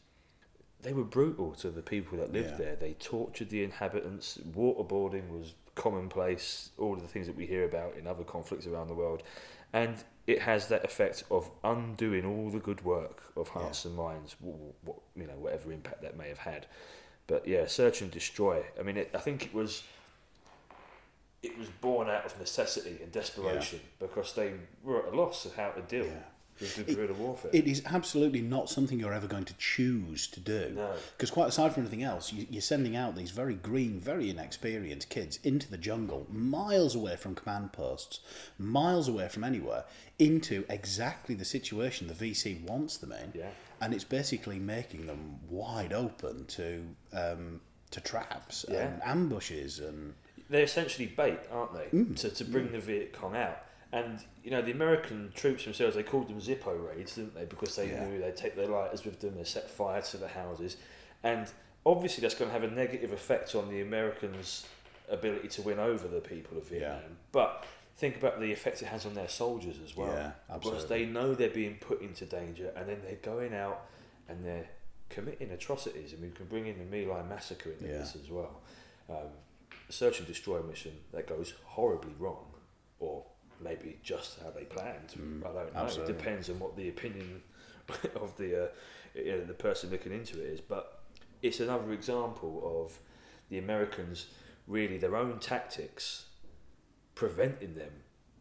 they 0.81 0.93
were 0.93 1.03
brutal 1.03 1.53
to 1.55 1.69
the 1.69 1.81
people 1.81 2.17
that 2.19 2.31
lived 2.31 2.51
Yeah. 2.51 2.57
there. 2.57 2.75
They 2.75 2.93
tortured 2.93 3.49
the 3.49 3.63
inhabitants. 3.63 4.37
Waterboarding 4.37 5.29
was 5.29 5.55
commonplace. 5.75 6.71
All 6.77 6.93
of 6.93 7.01
the 7.01 7.07
things 7.07 7.27
that 7.27 7.35
we 7.35 7.45
hear 7.45 7.65
about 7.65 7.95
in 7.95 8.07
other 8.07 8.23
conflicts 8.23 8.67
around 8.67 8.87
the 8.87 8.93
world, 8.93 9.23
and 9.73 10.03
it 10.25 10.41
has 10.41 10.67
that 10.67 10.83
effect 10.83 11.23
of 11.31 11.49
undoing 11.63 12.25
all 12.25 12.49
the 12.49 12.59
good 12.59 12.83
work 12.83 13.31
of 13.35 13.49
hearts 13.49 13.85
and 13.85 13.95
minds. 13.95 14.35
What, 14.39 14.75
what, 14.83 14.97
you 15.15 15.25
know, 15.25 15.37
whatever 15.37 15.71
impact 15.71 16.01
that 16.01 16.17
may 16.17 16.27
have 16.29 16.39
had. 16.39 16.67
But 17.27 17.47
yeah, 17.47 17.67
search 17.67 18.01
and 18.01 18.09
destroy. 18.09 18.63
I 18.79 18.83
mean, 18.83 18.97
it, 18.97 19.11
I 19.13 19.19
think 19.19 19.45
it 19.45 19.53
was. 19.53 19.83
It 21.43 21.57
was 21.57 21.67
born 21.67 22.09
out 22.09 22.25
of 22.25 22.37
necessity 22.39 22.97
and 23.01 23.11
desperation 23.11 23.79
because 23.99 24.33
they 24.33 24.53
were 24.83 25.05
at 25.05 25.13
a 25.13 25.15
loss 25.15 25.45
of 25.45 25.55
how 25.55 25.69
to 25.69 25.81
deal 25.81 26.05
Yeah. 26.05 26.23
Guerrilla 26.85 27.13
warfare. 27.13 27.51
It 27.53 27.67
is 27.67 27.81
absolutely 27.85 28.41
not 28.41 28.69
something 28.69 28.99
you're 28.99 29.13
ever 29.13 29.27
going 29.27 29.45
to 29.45 29.53
choose 29.57 30.27
to 30.27 30.39
do. 30.39 30.73
No. 30.75 30.91
Because 31.15 31.31
quite 31.31 31.47
aside 31.49 31.73
from 31.73 31.83
anything 31.83 32.03
else, 32.03 32.31
you, 32.33 32.45
you're 32.49 32.61
sending 32.61 32.95
out 32.95 33.15
these 33.15 33.31
very 33.31 33.55
green, 33.55 33.99
very 33.99 34.29
inexperienced 34.29 35.09
kids 35.09 35.39
into 35.43 35.69
the 35.69 35.77
jungle, 35.77 36.25
miles 36.29 36.95
away 36.95 37.15
from 37.15 37.35
command 37.35 37.73
posts, 37.73 38.19
miles 38.57 39.07
away 39.07 39.27
from 39.27 39.43
anywhere, 39.43 39.83
into 40.19 40.65
exactly 40.69 41.35
the 41.35 41.45
situation 41.45 42.07
the 42.07 42.13
VC 42.13 42.61
wants 42.67 42.97
them 42.97 43.11
in. 43.11 43.31
Yeah. 43.35 43.49
And 43.81 43.93
it's 43.93 44.03
basically 44.03 44.57
making 44.59 45.05
them 45.07 45.35
wide 45.49 45.93
open 45.93 46.45
to 46.47 46.83
um, 47.13 47.61
to 47.91 48.01
traps 48.01 48.65
Yeah. 48.69 48.87
and 48.87 49.03
ambushes 49.03 49.79
and 49.79 50.13
they're 50.49 50.63
essentially 50.63 51.07
bait, 51.07 51.39
aren't 51.51 51.73
they, 51.73 51.85
Mm. 51.97 52.15
to, 52.21 52.29
to 52.29 52.43
bring 52.45 52.71
the 52.71 52.79
Viet 52.79 53.13
Cong 53.13 53.35
out. 53.35 53.59
And 53.93 54.19
you 54.43 54.51
know 54.51 54.61
the 54.61 54.71
American 54.71 55.31
troops 55.33 55.63
themselves, 55.63 55.95
they 55.95 56.03
called 56.03 56.27
them 56.27 56.39
Zippo 56.41 56.87
raids, 56.89 57.15
didn't 57.15 57.35
they? 57.35 57.45
Because 57.45 57.75
they 57.75 57.89
Yeah. 57.89 58.03
knew 58.05 58.19
they'd 58.19 58.35
take 58.35 58.55
their 58.55 58.67
lighters 58.67 59.05
with 59.05 59.19
them, 59.21 59.35
they 59.37 59.43
set 59.45 59.69
fire 59.69 60.01
to 60.01 60.17
the 60.17 60.27
houses, 60.27 60.77
and 61.23 61.49
obviously 61.85 62.21
that's 62.21 62.35
going 62.35 62.49
to 62.49 62.53
have 62.59 62.69
a 62.69 62.73
negative 62.73 63.13
effect 63.13 63.55
on 63.55 63.69
the 63.69 63.79
Americans' 63.81 64.67
ability 65.09 65.47
to 65.47 65.61
win 65.61 65.79
over 65.79 66.07
the 66.07 66.19
people 66.19 66.57
of 66.57 66.67
Vietnam. 66.67 67.17
But 67.31 67.65
think 67.95 68.17
about 68.17 68.39
the 68.41 68.51
effect 68.51 68.81
it 68.81 68.87
has 68.87 69.05
on 69.05 69.13
their 69.13 69.29
soldiers 69.29 69.77
as 69.83 69.95
well, 69.95 70.11
Yeah, 70.13 70.31
because 70.53 70.87
they 70.87 71.05
know 71.05 71.33
they're 71.33 71.49
being 71.49 71.77
put 71.79 72.01
into 72.01 72.25
danger, 72.25 72.73
and 72.75 72.89
then 72.89 73.01
they're 73.03 73.15
going 73.15 73.53
out 73.53 73.85
and 74.27 74.45
they're 74.45 74.67
committing 75.09 75.49
atrocities, 75.51 76.11
and 76.11 76.21
we 76.21 76.29
can 76.31 76.45
bring 76.47 76.67
in 76.67 76.77
the 76.77 76.83
My 76.85 77.09
Lai 77.09 77.23
massacre 77.23 77.71
into 77.71 77.85
Yeah. 77.85 77.99
this 77.99 78.17
as 78.17 78.29
well. 78.29 78.59
Um, 79.09 79.29
search 79.87 80.19
and 80.19 80.27
destroy 80.27 80.61
mission 80.61 80.91
that 81.13 81.25
goes 81.25 81.51
horribly 81.63 82.11
wrong, 82.19 82.53
or 82.99 83.25
maybe 83.61 83.97
just 84.03 84.39
how 84.41 84.49
they 84.51 84.63
planned. 84.63 85.13
I 85.13 85.47
don't 85.47 85.73
know. 85.73 85.79
absolutely. 85.81 86.13
It 86.13 86.17
depends 86.17 86.49
on 86.49 86.59
what 86.59 86.75
the 86.77 86.89
opinion 86.89 87.41
of 88.15 88.35
the 88.37 88.65
uh, 88.65 88.67
you 89.15 89.31
know, 89.31 89.45
the 89.45 89.53
person 89.53 89.89
looking 89.89 90.11
into 90.11 90.39
it 90.41 90.47
is. 90.53 90.61
But 90.61 91.01
it's 91.41 91.59
another 91.59 91.91
example 91.93 92.83
of 92.85 92.99
the 93.49 93.57
Americans 93.57 94.27
really 94.67 94.97
their 94.97 95.15
own 95.15 95.39
tactics 95.39 96.25
preventing 97.15 97.75
them 97.75 97.91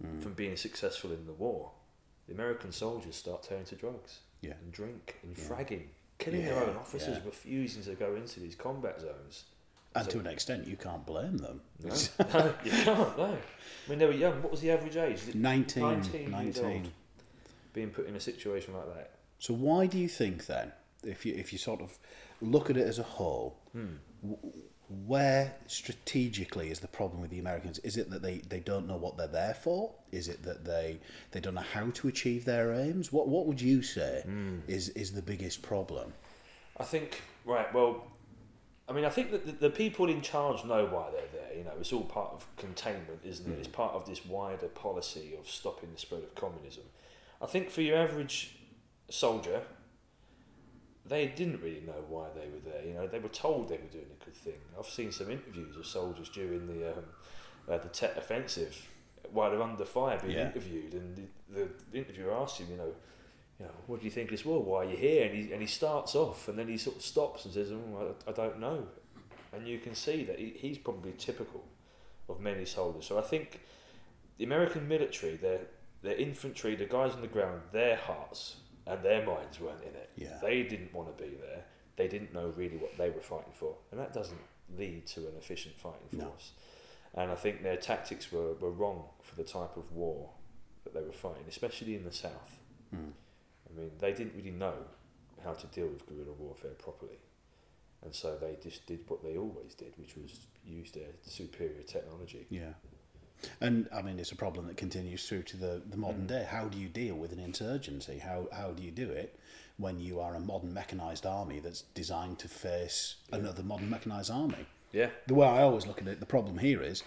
Mm. 0.05 0.23
from 0.23 0.35
being 0.35 0.57
successful 0.57 1.11
in 1.11 1.25
the 1.25 1.33
war. 1.33 1.71
The 2.27 2.35
American 2.35 2.71
soldiers 2.71 3.17
start 3.17 3.43
turning 3.45 3.65
to 3.65 3.77
drugs 3.77 4.19
Yeah. 4.43 4.53
and 4.61 4.71
drink 4.71 5.17
and 5.23 5.35
Yeah. 5.39 5.45
fragging, 5.45 5.87
killing 6.19 6.45
their 6.45 6.63
own 6.69 6.77
officers, 6.77 7.17
yeah. 7.17 7.25
refusing 7.25 7.83
to 7.85 7.95
go 7.95 8.15
into 8.15 8.41
these 8.41 8.55
combat 8.55 9.01
zones. 9.01 9.45
And 9.97 10.05
So- 10.05 10.11
to 10.13 10.19
an 10.21 10.27
extent, 10.27 10.67
you 10.67 10.77
can't 10.77 11.05
blame 11.07 11.39
them. 11.39 11.61
No, 11.83 11.89
no, 12.35 12.55
you 12.65 12.71
can't. 12.71 13.19
No, 13.19 13.39
I 13.87 13.91
mean 13.91 13.99
they 13.99 14.07
were 14.07 14.13
young. 14.13 14.43
What 14.43 14.51
was 14.53 14.61
the 14.61 14.71
average 14.71 14.97
age? 14.97 15.17
Is 15.23 15.29
it 15.29 15.35
19, 15.35 15.83
19 15.83 16.21
years 16.21 16.31
19. 16.31 16.65
old. 16.65 16.91
Being 17.73 17.91
put 17.91 18.07
in 18.07 18.17
a 18.17 18.21
situation 18.21 18.75
like 18.75 18.87
that. 18.95 19.11
So 19.39 19.53
why 19.55 19.87
do 19.87 19.99
you 19.99 20.09
think 20.09 20.47
then, 20.47 20.73
if 21.05 21.27
you 21.27 21.35
if 21.35 21.53
you 21.53 21.59
sort 21.59 21.81
of 21.81 21.99
look 22.41 22.71
at 22.71 22.77
it 22.77 22.87
as 22.87 22.99
a 22.99 23.03
whole, 23.03 23.59
Hmm. 23.73 23.97
w- 24.23 24.39
where 25.07 25.55
strategically 25.67 26.71
is 26.71 26.81
the 26.81 26.89
problem 26.89 27.21
with 27.21 27.31
the 27.31 27.39
Americans? 27.39 27.79
Is 27.81 27.97
it 27.97 28.11
that 28.11 28.23
they, 28.23 28.39
they 28.49 28.61
don't 28.61 28.87
know 28.87 28.97
what 28.97 29.17
they're 29.17 29.27
there 29.27 29.55
for? 29.55 29.93
Is 30.13 30.29
it 30.29 30.43
that 30.45 30.65
they 30.65 30.99
they 31.33 31.41
don't 31.41 31.55
know 31.55 31.61
how 31.73 31.91
to 31.91 32.09
achieve 32.09 32.45
their 32.45 32.73
aims? 32.73 33.13
What 33.13 33.29
what 33.29 33.47
would 33.47 33.61
you 33.61 33.83
say 33.83 34.23
Hmm. 34.25 34.59
is 34.69 34.89
is 34.91 35.13
the 35.13 35.23
biggest 35.23 35.63
problem? 35.63 36.13
I 36.79 36.85
think 36.85 37.23
right. 37.45 37.73
Well, 37.75 38.07
I 38.89 38.93
mean, 38.93 39.05
I 39.05 39.09
think 39.09 39.33
that 39.33 39.45
the, 39.47 39.53
the 39.53 39.71
people 39.71 40.09
in 40.09 40.21
charge 40.21 40.65
know 40.65 40.87
why 40.87 41.09
they're 41.11 41.41
there. 41.43 41.57
You 41.59 41.65
know, 41.65 41.73
it's 41.81 41.93
all 41.93 42.05
part 42.05 42.33
of 42.33 42.47
containment, 42.57 43.21
isn't 43.25 43.51
it? 43.53 43.59
It's 43.59 43.69
part 43.69 43.95
of 43.95 44.07
this 44.07 44.25
wider 44.25 44.69
policy 44.69 45.35
of 45.39 45.49
stopping 45.49 45.91
the 45.93 45.99
spread 45.99 46.23
of 46.23 46.35
communism. 46.37 46.85
I 47.43 47.47
think 47.47 47.71
for 47.71 47.83
your 47.83 47.99
average 47.99 48.57
soldier, 49.11 49.63
they 51.05 51.27
didn't 51.27 51.63
really 51.63 51.83
know 51.87 52.05
why 52.09 52.27
they 52.35 52.47
were 52.49 52.61
there. 52.65 52.85
You 52.87 52.95
know, 52.95 53.07
they 53.07 53.19
were 53.19 53.29
told 53.29 53.69
they 53.69 53.77
were 53.77 53.91
doing 53.91 54.07
a 54.21 54.25
good 54.25 54.35
thing. 54.37 54.61
I've 54.79 54.87
seen 54.87 55.11
some 55.13 55.31
interviews 55.31 55.77
of 55.77 55.87
soldiers 55.87 56.29
during 56.29 56.67
the 56.67 56.91
um, 56.93 57.05
uh, 57.69 57.79
the 57.79 57.89
Tet 57.89 58.15
Offensive 58.17 58.89
while 59.33 59.51
they're 59.51 59.63
under 59.63 59.85
fire 59.85 60.19
being 60.23 60.35
Yeah. 60.39 60.47
interviewed, 60.47 60.95
and 60.95 61.17
the, 61.17 61.23
the, 61.53 61.69
the 61.91 61.99
interviewer 61.99 62.33
asks 62.33 62.61
him, 62.61 62.69
you 62.71 62.77
know, 62.77 62.93
you 63.59 63.67
know, 63.67 63.73
what 63.87 64.01
do 64.01 64.05
you 64.05 64.11
think 64.11 64.29
of 64.31 64.37
this 64.37 64.45
war? 64.45 64.63
Why 64.63 64.85
are 64.85 64.91
you 64.91 64.97
here? 64.97 65.27
And 65.27 65.35
he, 65.35 65.53
and 65.53 65.61
he 65.61 65.67
starts 65.67 66.15
off, 66.15 66.49
and 66.49 66.59
then 66.59 66.69
he 66.69 66.77
sort 66.77 66.97
of 66.97 67.03
stops 67.03 67.45
and 67.45 67.55
says, 67.55 67.73
oh, 67.73 68.15
I, 68.27 68.31
I 68.31 68.33
don't 68.35 68.61
know. 68.61 68.87
And 69.53 69.67
you 69.67 69.79
can 69.79 69.95
see 69.95 70.25
that 70.25 70.39
he, 70.39 70.51
he's 70.57 70.77
probably 70.79 71.13
typical 71.17 71.65
of 72.29 72.41
many 72.41 72.65
soldiers. 72.65 73.07
So 73.07 73.19
I 73.19 73.23
think 73.23 73.61
the 74.39 74.45
American 74.45 74.87
military, 74.89 75.37
their 75.37 75.61
their 76.03 76.17
infantry, 76.17 76.77
the 76.77 76.85
guys 76.85 77.13
on 77.15 77.21
the 77.23 77.27
ground, 77.27 77.63
their 77.73 77.97
hearts 77.97 78.57
and 78.87 79.03
their 79.03 79.25
minds 79.25 79.59
weren't 79.59 79.83
in 79.83 79.95
it. 79.95 80.11
Yeah. 80.17 80.39
They 80.43 80.63
didn't 80.63 80.93
want 80.95 81.17
to 81.17 81.25
be 81.25 81.31
there. 81.31 81.65
They 81.97 82.07
didn't 82.07 82.35
know 82.35 82.53
really 82.57 82.77
what 82.77 82.97
they 82.99 83.09
were 83.11 83.23
fighting 83.23 83.53
for, 83.55 83.75
and 83.91 83.99
that 83.99 84.13
doesn't 84.13 84.39
lead 84.77 85.07
to 85.07 85.21
an 85.21 85.33
efficient 85.39 85.77
fighting 85.79 86.07
No. 86.13 86.27
force. 86.27 86.53
And 87.15 87.31
I 87.31 87.35
think 87.35 87.63
their 87.63 87.77
tactics 87.79 88.31
were, 88.31 88.53
were 88.55 88.71
wrong 88.71 89.05
for 89.23 89.35
the 89.37 89.43
type 89.45 89.77
of 89.77 89.91
war 89.93 90.29
that 90.85 90.93
they 90.93 91.01
were 91.01 91.13
fighting, 91.13 91.45
especially 91.49 91.95
in 91.97 92.05
the 92.05 92.13
south. 92.13 92.59
Hmm. 92.95 93.11
I 93.69 93.79
mean, 93.79 93.91
they 93.99 94.13
didn't 94.13 94.35
really 94.37 94.51
know 94.51 94.75
how 95.45 95.53
to 95.53 95.67
deal 95.69 95.89
with 95.89 96.07
guerrilla 96.07 96.33
warfare 96.39 96.73
properly. 96.73 97.19
And 98.05 98.15
so 98.15 98.37
they 98.41 98.57
just 98.63 98.87
did 98.87 99.01
what 99.09 99.23
they 99.23 99.37
always 99.37 99.75
did, 99.75 99.93
which 99.97 100.17
was 100.17 100.47
use 100.65 100.91
their 100.93 101.09
superior 101.23 101.83
technology. 101.83 102.47
Yeah. 102.51 102.75
And 103.61 103.89
I 103.95 104.03
mean, 104.03 104.19
it's 104.19 104.33
a 104.33 104.37
problem 104.37 104.67
that 104.69 104.77
continues 104.77 105.29
through 105.29 105.43
to 105.45 105.57
the, 105.57 105.83
the 105.89 105.97
modern 105.97 106.23
Mm. 106.25 106.29
day. 106.29 106.47
How 106.49 106.67
do 106.67 106.79
you 106.79 106.89
deal 106.89 107.15
with 107.17 107.33
an 107.33 107.39
insurgency? 107.41 108.19
How, 108.19 108.49
how 108.53 108.71
do 108.73 108.83
you 108.83 108.91
do 108.91 109.11
it 109.11 109.39
when 109.77 110.01
you 110.01 110.21
are 110.21 110.35
a 110.35 110.41
modern 110.41 110.73
mechanised 110.73 111.27
army 111.27 111.61
that's 111.61 111.83
designed 111.95 112.39
to 112.41 112.49
face 112.49 113.17
another 113.33 113.63
modern 113.63 113.91
mechanised 113.91 114.31
army? 114.31 114.67
Yeah, 114.93 115.11
The 115.27 115.35
way 115.35 115.47
I 115.47 115.63
always 115.63 115.87
look 115.87 116.01
at 116.01 116.09
it, 116.09 116.21
the 116.21 116.27
problem 116.27 116.59
here 116.59 116.81
is 116.83 117.03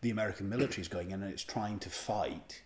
the 0.00 0.10
American 0.10 0.48
military 0.48 0.80
is 0.80 0.88
going 0.88 1.10
in 1.10 1.22
and 1.22 1.30
it's 1.32 1.44
trying 1.44 1.78
to 1.80 1.90
fight 1.90 2.62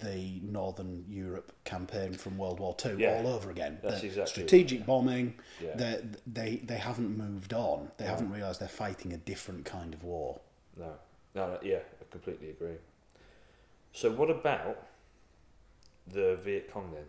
the 0.00 0.40
Northern 0.42 1.04
Europe 1.08 1.52
campaign 1.64 2.14
from 2.14 2.38
World 2.38 2.58
War 2.60 2.74
Two 2.74 2.96
Yeah. 2.98 3.16
all 3.18 3.26
over 3.28 3.50
again. 3.50 3.78
That's 3.82 4.00
The 4.00 4.06
exactly 4.06 4.32
strategic 4.32 4.78
right. 4.80 4.86
bombing. 4.86 5.34
Yeah. 5.62 6.00
They 6.26 6.56
they 6.56 6.76
haven't 6.76 7.16
moved 7.16 7.52
on. 7.52 7.90
They 7.98 8.04
No. 8.04 8.10
haven't 8.10 8.30
realised 8.32 8.60
they're 8.60 8.68
fighting 8.68 9.12
a 9.12 9.18
different 9.18 9.64
kind 9.64 9.92
of 9.94 10.02
war. 10.04 10.40
no, 10.76 10.94
no, 11.34 11.46
no, 11.48 11.58
yeah, 11.62 11.78
I 12.00 12.04
completely 12.10 12.50
agree. 12.50 12.76
So, 13.92 14.10
what 14.10 14.30
about 14.30 14.86
the 16.06 16.36
Viet 16.42 16.70
Cong 16.72 16.92
then, 16.92 17.04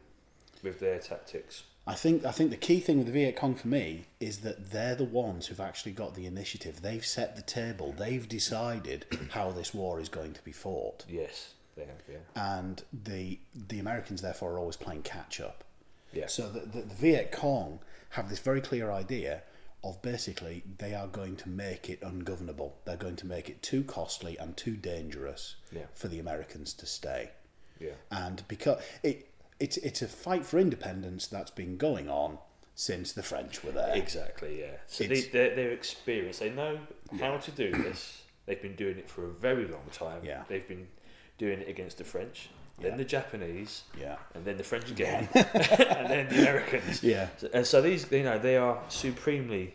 with 0.63 0.79
their 0.79 0.99
tactics? 0.99 1.63
I 1.87 1.93
think 1.95 2.25
I 2.25 2.31
think 2.31 2.49
the 2.51 2.57
key 2.57 2.79
thing 2.79 2.97
with 2.97 3.07
the 3.07 3.13
Viet 3.13 3.35
Cong 3.35 3.55
for 3.55 3.67
me 3.67 4.05
is 4.19 4.39
that 4.39 4.71
they're 4.71 4.95
the 4.95 5.03
ones 5.03 5.47
who've 5.47 5.59
actually 5.59 5.91
got 5.93 6.15
the 6.15 6.25
initiative. 6.25 6.81
They've 6.81 7.05
set 7.05 7.35
the 7.35 7.41
table. 7.41 7.93
They've 7.97 8.27
decided 8.27 9.05
how 9.31 9.51
this 9.51 9.73
war 9.73 9.99
is 9.99 10.09
going 10.09 10.33
to 10.33 10.43
be 10.43 10.51
fought, 10.51 11.05
Yes, 11.07 11.53
they 11.75 11.85
have, 11.85 12.01
yeah. 12.09 12.17
and 12.57 12.83
the 12.93 13.39
the 13.67 13.79
Americans 13.79 14.21
therefore 14.21 14.53
are 14.53 14.59
always 14.59 14.77
playing 14.77 15.03
catch 15.03 15.39
up. 15.41 15.63
Yeah, 16.13 16.27
So 16.27 16.49
the, 16.49 16.61
the, 16.61 16.81
the 16.83 16.95
Viet 16.95 17.31
Cong 17.33 17.79
have 18.11 18.29
this 18.29 18.39
very 18.39 18.61
clear 18.61 18.89
idea 18.89 19.41
of 19.83 20.01
basically 20.01 20.63
they 20.77 20.95
are 20.95 21.07
going 21.07 21.35
to 21.37 21.49
make 21.49 21.89
it 21.89 21.99
ungovernable. 22.01 22.77
They're 22.85 22.95
going 22.95 23.17
to 23.17 23.27
make 23.27 23.49
it 23.49 23.61
too 23.61 23.83
costly 23.83 24.37
and 24.37 24.55
too 24.55 24.77
dangerous 24.77 25.55
Yeah. 25.73 25.83
for 25.93 26.07
the 26.07 26.19
Americans 26.19 26.73
to 26.75 26.85
stay. 26.85 27.31
yeah, 27.81 27.91
And 28.11 28.43
because 28.47 28.81
it 29.03 29.29
it's 29.59 29.75
it's 29.77 30.01
a 30.01 30.07
fight 30.07 30.45
for 30.45 30.57
independence 30.57 31.27
that's 31.27 31.51
been 31.51 31.75
going 31.77 32.09
on 32.09 32.37
since 32.75 33.11
the 33.13 33.23
French 33.23 33.63
were 33.63 33.71
there. 33.71 33.95
exactly, 33.95 34.59
yeah. 34.61 34.77
So, 34.87 35.03
they, 35.05 35.21
they're, 35.21 35.55
they're 35.55 35.71
experienced, 35.71 36.39
they 36.39 36.49
know 36.49 36.79
how 37.19 37.37
to 37.37 37.51
do 37.51 37.71
this. 37.71 38.21
They've 38.45 38.61
been 38.61 38.75
doing 38.75 38.97
it 38.97 39.09
for 39.09 39.25
a 39.25 39.31
very 39.31 39.65
long 39.67 39.87
time. 39.91 40.23
Yeah. 40.23 40.43
They've 40.47 40.67
been 40.67 40.87
doing 41.37 41.59
it 41.59 41.69
against 41.69 41.97
the 41.97 42.03
French, 42.03 42.49
then 42.79 42.97
the 42.97 43.05
Japanese, 43.05 43.83
Yeah. 43.99 44.15
and 44.33 44.43
then 44.45 44.57
the 44.57 44.63
French 44.63 44.89
again, 44.91 45.27
and 45.33 46.09
then 46.09 46.27
the 46.29 46.39
Americans. 46.41 47.01
Yeah. 47.03 47.29
So, 47.37 47.49
and 47.53 47.65
so 47.65 47.81
these, 47.81 48.09
you 48.11 48.23
know, 48.23 48.37
they 48.37 48.57
are 48.57 48.79
supremely 48.89 49.73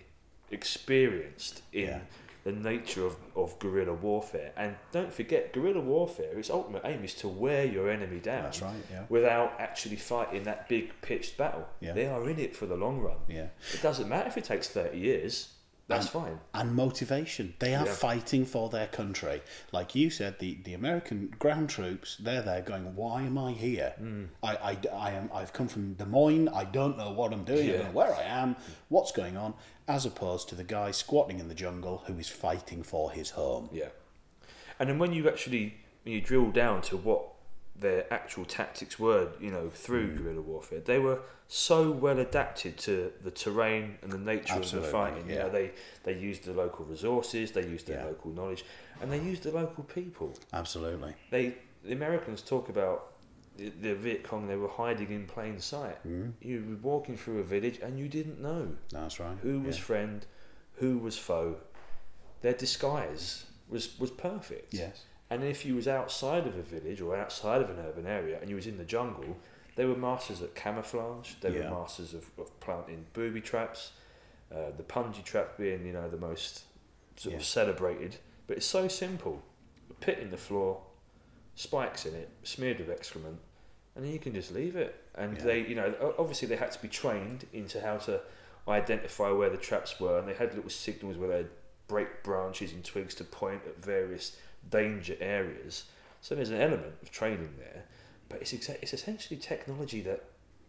experienced 0.50 1.62
in 1.72 1.88
Yeah. 1.88 2.00
the 2.44 2.52
nature 2.52 3.04
of, 3.06 3.16
of 3.36 3.58
guerrilla 3.58 3.92
warfare. 3.94 4.52
And 4.56 4.76
don't 4.92 5.12
forget, 5.12 5.52
guerrilla 5.52 5.80
warfare, 5.80 6.38
its 6.38 6.50
ultimate 6.50 6.82
aim 6.84 7.04
is 7.04 7.14
to 7.16 7.28
wear 7.28 7.64
your 7.64 7.90
enemy 7.90 8.18
down 8.20 8.44
That's 8.44 8.62
right, 8.62 8.74
yeah. 8.90 9.04
without 9.08 9.54
actually 9.58 9.96
fighting 9.96 10.44
that 10.44 10.68
big 10.68 10.92
pitched 11.02 11.36
battle. 11.36 11.66
Yeah. 11.80 11.92
They 11.92 12.06
are 12.06 12.28
in 12.28 12.38
it 12.38 12.54
for 12.56 12.66
the 12.66 12.76
long 12.76 13.00
run. 13.00 13.16
Yeah. 13.28 13.48
It 13.74 13.82
doesn't 13.82 14.08
matter 14.08 14.28
if 14.28 14.36
it 14.38 14.44
takes 14.44 14.68
30 14.68 14.98
years, 14.98 15.48
that's 15.90 16.08
fine. 16.08 16.38
and 16.54 16.74
motivation. 16.74 17.54
They 17.58 17.74
are 17.74 17.84
Yeah. 17.86 17.92
fighting 17.92 18.46
for 18.46 18.68
their 18.70 18.86
country. 18.86 19.42
Like 19.72 19.94
you 19.94 20.08
said, 20.10 20.38
the, 20.38 20.58
the 20.64 20.74
American 20.74 21.34
ground 21.38 21.68
troops, 21.70 22.16
they're 22.18 22.42
there 22.42 22.62
going, 22.62 22.94
why 22.96 23.22
am 23.22 23.36
I 23.36 23.52
here? 23.52 23.94
Hmm. 23.98 24.24
I, 24.42 24.56
I, 24.56 24.78
I 24.92 25.10
am, 25.12 25.30
I've 25.34 25.52
come 25.52 25.68
from 25.68 25.94
Des 25.94 26.04
Moines. 26.06 26.48
I 26.48 26.64
don't 26.64 26.96
know 26.96 27.10
what 27.12 27.32
I'm 27.32 27.44
doing. 27.44 27.68
I 27.70 27.72
don't 27.74 27.84
know 27.86 27.90
where 27.92 28.14
I 28.14 28.22
am. 28.22 28.56
What's 28.88 29.12
going 29.12 29.36
on? 29.36 29.54
As 29.88 30.06
opposed 30.06 30.48
to 30.50 30.54
the 30.54 30.64
guy 30.64 30.90
squatting 30.92 31.40
in 31.40 31.48
the 31.48 31.54
jungle 31.54 32.04
who 32.06 32.18
is 32.18 32.28
fighting 32.28 32.82
for 32.82 33.10
his 33.10 33.30
home. 33.30 33.68
Yeah. 33.72 33.88
And 34.78 34.88
then 34.88 34.98
when 34.98 35.12
you 35.12 35.28
actually 35.28 35.74
when 36.04 36.14
you 36.14 36.20
drill 36.20 36.50
down 36.50 36.80
to 36.82 36.96
what 36.96 37.22
their 37.78 38.12
actual 38.12 38.44
tactics 38.44 38.98
were, 38.98 39.28
you 39.40 39.50
know, 39.50 39.68
through 39.70 40.16
guerrilla 40.16 40.42
warfare, 40.42 40.80
they 40.80 40.98
were 40.98 41.20
so 41.48 41.90
well 41.90 42.18
adapted 42.18 42.76
to 42.78 43.12
the 43.22 43.30
terrain 43.30 43.96
and 44.02 44.12
the 44.12 44.18
nature 44.18 44.54
Absolutely, 44.54 44.78
of 44.78 44.84
the 44.84 44.90
fighting. 44.90 45.28
You 45.30 45.34
yeah. 45.36 45.42
know, 45.44 45.50
they 45.50 45.70
they 46.04 46.14
used 46.18 46.44
the 46.44 46.52
local 46.52 46.84
resources, 46.84 47.52
they 47.52 47.66
used 47.66 47.86
their 47.86 47.98
Yeah. 48.00 48.06
local 48.06 48.30
knowledge, 48.32 48.64
and 49.00 49.10
they 49.10 49.18
used 49.18 49.42
the 49.44 49.50
local 49.52 49.84
people. 49.84 50.34
Absolutely. 50.52 51.14
They 51.30 51.54
the 51.82 51.92
Americans 51.92 52.42
talk 52.42 52.68
about 52.68 53.12
the, 53.56 53.70
the 53.70 53.94
Viet 53.94 54.22
Cong. 54.22 54.46
They 54.46 54.56
were 54.56 54.68
hiding 54.68 55.10
in 55.10 55.26
plain 55.26 55.58
sight. 55.60 55.96
Mm, 56.06 56.32
You 56.42 56.64
were 56.68 56.76
walking 56.90 57.16
through 57.16 57.38
a 57.40 57.44
village 57.44 57.78
and 57.82 57.98
you 57.98 58.08
didn't 58.08 58.40
know 58.40 58.76
that's 58.90 59.18
right. 59.18 59.36
who 59.42 59.60
was 59.60 59.76
yeah. 59.78 59.82
friend, 59.84 60.26
who 60.74 60.98
was 60.98 61.16
foe. 61.18 61.56
Their 62.42 62.52
disguise 62.54 63.46
was 63.68 63.98
was 63.98 64.10
perfect. 64.10 64.74
Yes. 64.74 65.04
And 65.30 65.44
if 65.44 65.64
you 65.64 65.76
was 65.76 65.86
outside 65.86 66.46
of 66.46 66.56
a 66.56 66.62
village 66.62 67.00
or 67.00 67.16
outside 67.16 67.62
of 67.62 67.70
an 67.70 67.78
urban 67.78 68.06
area 68.06 68.38
and 68.40 68.50
you 68.50 68.56
was 68.56 68.66
in 68.66 68.78
the 68.78 68.84
jungle, 68.84 69.36
they 69.76 69.84
were 69.84 69.94
masters 69.96 70.42
at 70.42 70.54
camouflage. 70.54 71.34
They 71.40 71.50
Yeah. 71.50 71.70
were 71.70 71.76
masters 71.78 72.12
of, 72.14 72.28
of 72.38 72.58
planting 72.60 73.06
booby 73.12 73.40
traps. 73.40 73.92
Uh, 74.52 74.70
the 74.76 74.82
punji 74.82 75.22
trap 75.22 75.56
being, 75.56 75.86
you 75.86 75.92
know, 75.92 76.08
the 76.10 76.16
most 76.16 76.64
sort 77.16 77.32
Yeah. 77.34 77.38
of 77.38 77.44
celebrated. 77.44 78.16
But 78.48 78.56
it's 78.56 78.66
so 78.66 78.88
simple. 78.88 79.42
A 79.90 79.94
pit 79.94 80.18
in 80.18 80.30
the 80.30 80.36
floor, 80.36 80.82
spikes 81.54 82.04
in 82.06 82.14
it, 82.14 82.30
smeared 82.42 82.80
with 82.80 82.90
excrement, 82.90 83.38
and 83.94 84.04
then 84.04 84.12
you 84.12 84.18
can 84.18 84.34
just 84.34 84.50
leave 84.50 84.74
it. 84.74 84.96
And 85.14 85.36
Yeah. 85.36 85.44
they, 85.44 85.60
you 85.60 85.76
know, 85.76 86.14
obviously 86.18 86.48
they 86.48 86.56
had 86.56 86.72
to 86.72 86.82
be 86.82 86.88
trained 86.88 87.46
into 87.52 87.80
how 87.80 87.98
to 87.98 88.20
identify 88.66 89.30
where 89.30 89.50
the 89.50 89.56
traps 89.56 90.00
were, 90.00 90.18
and 90.18 90.26
they 90.26 90.34
had 90.34 90.54
little 90.54 90.70
signals 90.70 91.16
where 91.16 91.28
they'd 91.28 91.50
break 91.86 92.22
branches 92.24 92.72
and 92.72 92.84
twigs 92.84 93.14
to 93.16 93.24
point 93.24 93.62
at 93.66 93.76
various 93.76 94.36
danger 94.68 95.16
areas. 95.20 95.84
So 96.20 96.34
there's 96.34 96.50
an 96.50 96.60
element 96.60 96.94
of 97.02 97.10
training 97.10 97.54
there, 97.58 97.84
but 98.28 98.40
it's 98.42 98.52
exa- 98.52 98.78
it's 98.82 98.92
essentially 98.92 99.38
technology 99.40 100.00
that 100.02 100.22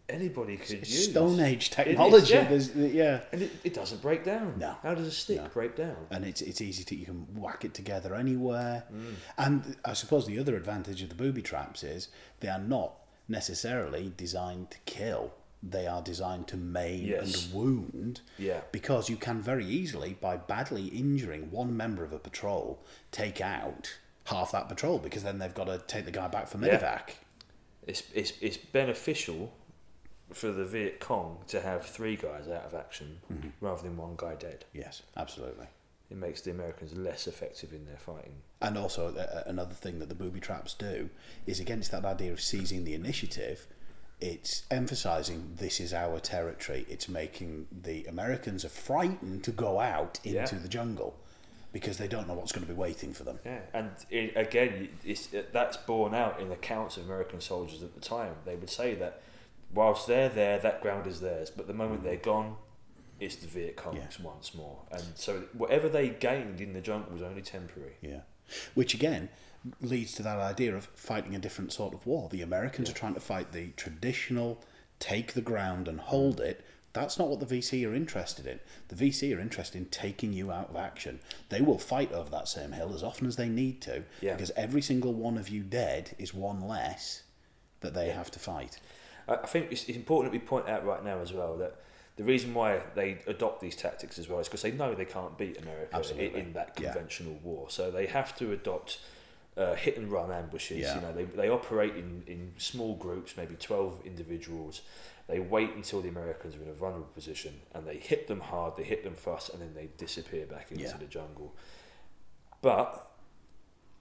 anybody 0.08 0.56
could 0.56 0.78
It's 0.78 0.90
use. 0.90 1.10
Stone 1.10 1.40
Age 1.40 1.64
is, 1.64 1.68
technology. 1.68 2.34
yeah. 2.34 2.58
Yeah. 2.74 3.20
And 3.32 3.42
it, 3.42 3.50
it 3.64 3.74
doesn't 3.74 4.02
break 4.02 4.24
down. 4.24 4.54
No. 4.58 4.74
How 4.82 4.94
does 4.94 5.06
a 5.06 5.10
stick 5.10 5.36
No. 5.36 5.48
break 5.48 5.76
down? 5.76 5.96
and 6.10 6.24
it's 6.24 6.40
it's 6.42 6.60
easy 6.60 6.84
to 6.84 6.94
you 6.96 7.04
can 7.06 7.26
whack 7.34 7.64
it 7.64 7.74
together 7.74 8.14
anywhere. 8.14 8.84
Mm. 8.92 9.14
And 9.38 9.76
I 9.84 9.92
suppose 9.92 10.26
the 10.26 10.38
other 10.38 10.56
advantage 10.56 11.02
of 11.02 11.08
the 11.10 11.14
booby 11.14 11.42
traps 11.42 11.82
is 11.84 12.08
they 12.40 12.48
are 12.48 12.58
not 12.58 12.94
necessarily 13.28 14.12
designed 14.16 14.70
to 14.70 14.78
kill. 14.86 15.32
They 15.62 15.86
are 15.86 16.02
designed 16.02 16.48
to 16.48 16.56
maim 16.56 17.06
Yes. 17.06 17.44
and 17.46 17.54
wound. 17.54 18.20
Yeah. 18.38 18.60
Because 18.72 19.08
you 19.08 19.16
can 19.16 19.40
very 19.40 19.64
easily, 19.66 20.14
by 20.20 20.36
badly 20.36 20.86
injuring 20.88 21.50
one 21.50 21.76
member 21.76 22.02
of 22.04 22.12
a 22.12 22.18
patrol, 22.18 22.84
take 23.12 23.40
out 23.40 23.98
half 24.24 24.52
that 24.52 24.68
patrol 24.68 24.98
because 24.98 25.22
then 25.22 25.38
they've 25.38 25.54
got 25.54 25.64
to 25.66 25.78
take 25.86 26.04
the 26.04 26.10
guy 26.10 26.28
back 26.28 26.48
for 26.48 26.58
Yeah. 26.58 26.78
medevac. 26.78 27.14
It's, 27.86 28.02
it's, 28.14 28.32
it's 28.40 28.56
beneficial 28.56 29.52
for 30.32 30.50
the 30.50 30.64
Viet 30.64 30.98
Cong 31.00 31.38
to 31.48 31.60
have 31.60 31.84
three 31.84 32.16
guys 32.16 32.48
out 32.48 32.64
of 32.64 32.74
action 32.74 33.20
Mm-hmm. 33.32 33.48
rather 33.60 33.82
than 33.82 33.96
one 33.96 34.14
guy 34.16 34.34
dead. 34.34 34.64
Yes, 34.72 35.02
absolutely. 35.16 35.66
It 36.10 36.16
makes 36.16 36.40
the 36.42 36.50
Americans 36.50 36.94
less 36.96 37.26
effective 37.26 37.72
in 37.72 37.86
their 37.86 37.96
fighting. 37.96 38.34
And 38.60 38.76
also, 38.76 39.14
uh, 39.16 39.42
another 39.46 39.74
thing 39.74 39.98
that 40.00 40.08
the 40.08 40.14
booby 40.14 40.40
traps 40.40 40.74
do 40.74 41.08
is 41.46 41.58
against 41.60 41.90
that 41.92 42.04
idea 42.04 42.32
of 42.32 42.40
seizing 42.40 42.84
the 42.84 42.94
initiative, 42.94 43.66
it's 44.22 44.62
emphasizing 44.70 45.54
this 45.56 45.80
is 45.80 45.92
our 45.92 46.20
territory. 46.20 46.86
It's 46.88 47.08
making 47.08 47.66
the 47.82 48.04
Americans 48.04 48.64
are 48.64 48.68
frightened 48.70 49.42
to 49.44 49.50
go 49.50 49.80
out 49.80 50.20
into 50.22 50.54
Yeah. 50.54 50.62
the 50.62 50.68
jungle 50.68 51.18
because 51.72 51.98
they 51.98 52.06
don't 52.06 52.28
know 52.28 52.34
what's 52.34 52.52
going 52.52 52.64
to 52.64 52.72
be 52.72 52.78
waiting 52.78 53.12
for 53.12 53.24
them. 53.24 53.40
Yeah, 53.44 53.60
and 53.72 53.90
it, 54.10 54.36
again, 54.36 54.90
it's, 55.04 55.34
uh, 55.34 55.42
that's 55.52 55.76
borne 55.76 56.14
out 56.14 56.38
in 56.38 56.52
accounts 56.52 56.96
of 56.98 57.06
American 57.06 57.40
soldiers 57.40 57.82
at 57.82 57.94
the 57.94 58.00
time. 58.00 58.34
They 58.44 58.54
would 58.54 58.70
say 58.70 58.94
that 58.94 59.22
whilst 59.74 60.06
they're 60.06 60.28
there, 60.28 60.58
that 60.58 60.82
ground 60.82 61.06
is 61.08 61.20
theirs, 61.20 61.50
but 61.50 61.66
the 61.66 61.72
moment 61.72 62.02
mm. 62.02 62.04
they're 62.04 62.16
gone, 62.16 62.56
it's 63.22 63.36
the 63.36 63.46
Viet 63.46 63.76
Cong's 63.76 64.18
Yeah. 64.18 64.24
once 64.26 64.54
more. 64.54 64.80
And 64.90 65.02
so 65.14 65.42
whatever 65.52 65.88
they 65.88 66.08
gained 66.08 66.60
in 66.60 66.72
the 66.72 66.80
jungle 66.80 67.12
was 67.12 67.22
only 67.22 67.42
temporary. 67.42 67.94
Yeah. 68.00 68.20
Which 68.74 68.94
again 68.94 69.28
leads 69.80 70.12
to 70.14 70.22
that 70.24 70.38
idea 70.38 70.74
of 70.74 70.86
fighting 70.94 71.34
a 71.34 71.38
different 71.38 71.72
sort 71.72 71.94
of 71.94 72.04
war. 72.06 72.28
The 72.28 72.42
Americans 72.42 72.90
are 72.90 72.94
trying 72.94 73.14
to 73.14 73.20
fight 73.20 73.52
the 73.52 73.68
traditional 73.76 74.60
take 74.98 75.32
the 75.34 75.40
ground 75.40 75.88
and 75.88 76.00
hold 76.00 76.40
it. 76.40 76.64
That's 76.92 77.18
not 77.18 77.28
what 77.28 77.40
the 77.40 77.46
VC 77.46 77.84
are 77.88 77.94
interested 77.94 78.46
in. 78.46 78.60
The 78.88 78.94
VC 78.96 79.34
are 79.34 79.40
interested 79.40 79.78
in 79.78 79.86
taking 79.86 80.32
you 80.32 80.52
out 80.52 80.68
of 80.70 80.76
action. 80.76 81.20
They 81.48 81.60
will 81.62 81.78
fight 81.78 82.12
over 82.12 82.28
that 82.30 82.48
same 82.48 82.72
hill 82.72 82.92
as 82.94 83.02
often 83.02 83.26
as 83.26 83.36
they 83.36 83.48
need 83.48 83.80
to 83.82 84.04
Yeah. 84.20 84.34
because 84.34 84.50
every 84.56 84.82
single 84.82 85.14
one 85.14 85.38
of 85.38 85.48
you 85.48 85.62
dead 85.62 86.14
is 86.18 86.34
one 86.34 86.60
less 86.68 87.22
that 87.80 87.94
they 87.94 88.10
have 88.10 88.30
to 88.32 88.38
fight. 88.38 88.78
I 89.28 89.36
think 89.46 89.72
it's 89.72 89.84
it's 89.88 89.96
important 89.96 90.32
that 90.32 90.38
we 90.40 90.44
point 90.46 90.68
out 90.68 90.84
right 90.84 91.02
now 91.04 91.20
as 91.20 91.32
well 91.32 91.56
that 91.58 91.76
the 92.16 92.24
reason 92.24 92.52
why 92.54 92.80
they 92.94 93.18
adopt 93.26 93.60
these 93.60 93.74
tactics 93.76 94.18
as 94.18 94.28
well 94.28 94.38
is 94.40 94.48
because 94.48 94.62
they 94.62 94.70
know 94.72 94.94
they 94.94 95.04
can't 95.04 95.36
beat 95.38 95.58
America 95.60 96.02
in, 96.18 96.34
in 96.34 96.52
that 96.52 96.76
Yeah. 96.78 96.92
conventional 96.92 97.34
war. 97.42 97.70
So 97.70 97.90
they 97.90 98.06
have 98.06 98.36
to 98.36 98.52
adopt 98.52 98.98
uh, 99.56 99.74
hit 99.74 99.96
and 99.98 100.10
run 100.10 100.30
ambushes. 100.30 100.78
Yeah. 100.80 100.94
You 100.96 101.00
know, 101.02 101.12
they, 101.12 101.24
they 101.24 101.48
operate 101.48 101.94
in, 101.96 102.22
in 102.26 102.52
small 102.58 102.94
groups, 102.96 103.36
maybe 103.36 103.54
12 103.54 104.00
individuals. 104.06 104.82
They 105.28 105.40
wait 105.40 105.70
until 105.74 106.00
the 106.02 106.08
Americans 106.08 106.56
are 106.56 106.62
in 106.62 106.68
a 106.68 106.72
vulnerable 106.74 107.08
position 107.14 107.60
and 107.74 107.86
they 107.86 107.96
hit 107.96 108.28
them 108.28 108.40
hard, 108.40 108.76
they 108.76 108.82
hit 108.82 109.04
them 109.04 109.14
fast, 109.14 109.50
and 109.50 109.60
then 109.62 109.72
they 109.74 109.88
disappear 109.96 110.46
back 110.46 110.70
into 110.72 110.84
Yeah. 110.84 110.96
the 110.98 111.04
jungle. 111.06 111.54
But 112.60 113.11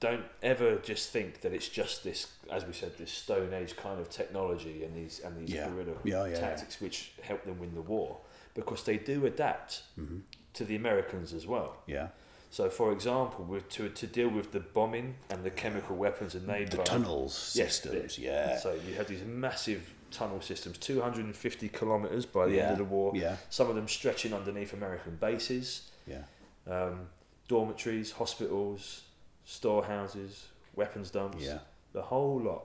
don't 0.01 0.25
ever 0.43 0.75
just 0.77 1.11
think 1.11 1.39
that 1.41 1.53
it's 1.53 1.69
just 1.69 2.03
this, 2.03 2.27
as 2.51 2.65
we 2.65 2.73
said, 2.73 2.97
this 2.97 3.11
Stone 3.11 3.53
Age 3.53 3.77
kind 3.77 3.99
of 4.01 4.09
technology 4.09 4.83
and 4.83 4.93
these 4.95 5.21
and 5.23 5.37
these 5.39 5.53
Yeah. 5.55 5.69
guerrilla 5.69 5.93
Yeah, 6.03 6.25
yeah, 6.25 6.39
tactics 6.39 6.81
which 6.81 7.13
help 7.21 7.45
them 7.45 7.57
win 7.59 7.73
the 7.75 7.81
war, 7.83 8.17
because 8.53 8.83
they 8.83 8.97
do 8.97 9.25
adapt 9.25 9.83
Mm-hmm. 9.97 10.17
to 10.55 10.65
the 10.65 10.75
Americans 10.75 11.33
as 11.33 11.45
well. 11.47 11.77
Yeah. 11.85 12.07
So, 12.49 12.69
for 12.69 12.91
example, 12.91 13.45
with, 13.45 13.69
to 13.69 13.89
to 13.89 14.07
deal 14.07 14.27
with 14.27 14.51
the 14.51 14.59
bombing 14.59 15.15
and 15.29 15.43
the 15.45 15.51
chemical 15.51 15.95
weapons 15.95 16.35
and 16.35 16.45
they 16.49 16.65
The 16.65 16.77
tunnels 16.83 17.53
Yes, 17.55 17.75
systems, 17.75 18.15
the- 18.17 18.23
yeah. 18.23 18.57
So 18.57 18.73
you 18.87 18.95
have 18.95 19.07
these 19.07 19.23
massive 19.23 19.81
tunnel 20.09 20.41
systems, 20.41 20.77
250 20.79 21.69
kilometres 21.69 22.25
by 22.25 22.47
the 22.47 22.59
end 22.59 22.71
of 22.71 22.77
the 22.79 22.83
war. 22.95 23.13
Yeah. 23.15 23.37
Some 23.49 23.69
of 23.69 23.75
them 23.75 23.87
stretching 23.87 24.33
underneath 24.33 24.73
American 24.73 25.15
bases, 25.15 25.91
Yeah. 26.07 26.23
um, 26.67 27.07
dormitories, 27.47 28.11
hospitals, 28.13 29.03
storehouses, 29.45 30.47
weapons 30.75 31.11
dumps. 31.11 31.43
Yeah. 31.43 31.59
The 31.93 32.01
whole 32.01 32.39
lot 32.39 32.63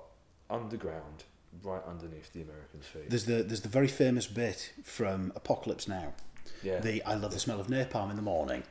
underground, 0.49 1.25
right 1.63 1.83
underneath 1.89 2.33
the 2.33 2.43
Americans' 2.43 2.87
feet. 2.87 3.11
There's 3.11 3.25
the 3.27 3.43
there's 3.43 3.63
the 3.63 3.69
very 3.69 3.89
famous 3.89 4.27
bit 4.27 4.73
from 4.85 5.33
Apocalypse 5.35 5.89
Now. 5.89 6.13
yeah. 6.63 6.79
The 6.81 7.03
I 7.05 7.15
love 7.15 7.33
the 7.33 7.39
smell 7.41 7.61
of 7.61 7.67
napalm 7.67 8.11
in 8.11 8.17
the 8.17 8.23
morning, 8.23 8.63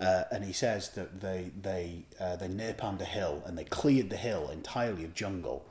uh, 0.00 0.24
and 0.30 0.44
he 0.44 0.52
says 0.52 0.90
that 0.90 1.20
they 1.20 1.50
they 1.60 2.04
uh, 2.20 2.36
they 2.36 2.48
napalmed 2.48 3.00
a 3.00 3.04
hill 3.06 3.42
and 3.46 3.56
they 3.56 3.64
cleared 3.64 4.10
the 4.10 4.16
hill 4.16 4.50
entirely 4.50 5.04
of 5.04 5.14
jungle. 5.14 5.64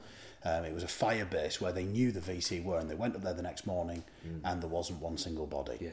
Um, 0.46 0.65
it 0.65 0.74
was 0.74 0.84
a 0.84 0.89
fire 0.89 1.24
base 1.24 1.62
where 1.62 1.72
they 1.72 1.86
knew 1.86 2.12
the 2.12 2.19
VC 2.19 2.62
were, 2.62 2.78
and 2.78 2.89
they 2.89 2.96
went 2.96 3.15
up 3.15 3.22
there 3.22 3.34
the 3.34 3.41
next 3.41 3.65
morning, 3.65 4.04
and 4.43 4.62
there 4.62 4.69
wasn't 4.69 5.00
one 5.02 5.17
single 5.17 5.46
body. 5.46 5.78
Yeah. 5.80 5.89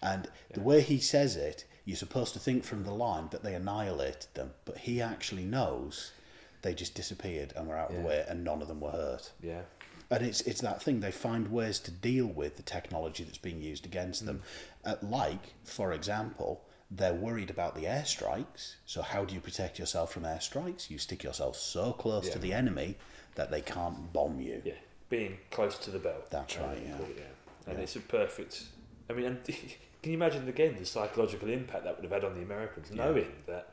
And 0.00 0.28
the 0.54 0.60
way 0.60 0.82
he 0.82 0.98
says 1.00 1.34
it, 1.34 1.64
you're 1.88 1.96
supposed 1.96 2.34
to 2.34 2.38
think 2.38 2.64
from 2.64 2.84
the 2.84 2.92
line 2.92 3.28
that 3.30 3.42
they 3.42 3.54
annihilated 3.54 4.26
them, 4.34 4.50
but 4.66 4.76
he 4.76 5.00
actually 5.00 5.44
knows 5.44 6.12
they 6.60 6.74
just 6.74 6.94
disappeared 6.94 7.52
and 7.56 7.66
were 7.66 7.76
out 7.78 7.88
of 7.90 7.96
the 7.96 8.02
way, 8.02 8.22
and 8.28 8.44
none 8.44 8.60
of 8.60 8.68
them 8.68 8.80
were 8.80 8.90
hurt. 8.90 9.32
yeah. 9.42 9.62
And 10.10 10.24
it's 10.24 10.40
it's 10.42 10.60
that 10.62 10.82
thing 10.82 11.00
they 11.00 11.10
find 11.10 11.48
ways 11.52 11.78
to 11.80 11.90
deal 11.90 12.26
with 12.26 12.56
the 12.56 12.62
technology 12.62 13.24
that's 13.24 13.36
being 13.38 13.60
used 13.60 13.84
against 13.84 14.24
them. 14.24 14.40
Uh, 14.84 14.94
like, 15.02 15.44
for 15.64 15.92
example, 15.92 16.62
they're 16.90 17.12
worried 17.14 17.50
about 17.50 17.74
the 17.74 17.84
airstrikes. 17.84 18.76
So 18.86 19.02
how 19.02 19.24
do 19.26 19.34
you 19.34 19.40
protect 19.40 19.78
yourself 19.78 20.12
from 20.12 20.22
airstrikes? 20.24 20.88
You 20.90 20.96
stick 20.98 21.22
yourself 21.24 21.56
so 21.56 21.92
close 21.92 22.26
Yeah. 22.26 22.32
to 22.34 22.38
the 22.38 22.52
enemy 22.54 22.96
that 23.34 23.50
they 23.50 23.60
can't 23.60 24.10
bomb 24.12 24.40
you. 24.40 24.62
Yeah, 24.64 24.80
being 25.10 25.36
close 25.50 25.76
to 25.84 25.90
the 25.90 25.98
belt. 25.98 26.30
That's 26.30 26.56
right, 26.58 26.80
yeah. 26.82 26.96
yeah. 27.16 27.24
And 27.66 27.76
Yeah. 27.78 27.84
it's 27.84 27.96
a 27.96 28.00
perfect. 28.00 28.64
I 29.10 29.12
mean, 29.12 29.26
and 29.26 29.38
can 30.02 30.12
you 30.12 30.18
imagine 30.18 30.48
again 30.48 30.76
the 30.78 30.84
psychological 30.86 31.48
impact 31.48 31.84
that 31.84 31.96
would 31.96 32.04
have 32.04 32.12
had 32.12 32.24
on 32.24 32.34
the 32.36 32.42
Americans, 32.42 32.90
Yeah. 32.90 33.04
knowing 33.04 33.32
that 33.46 33.68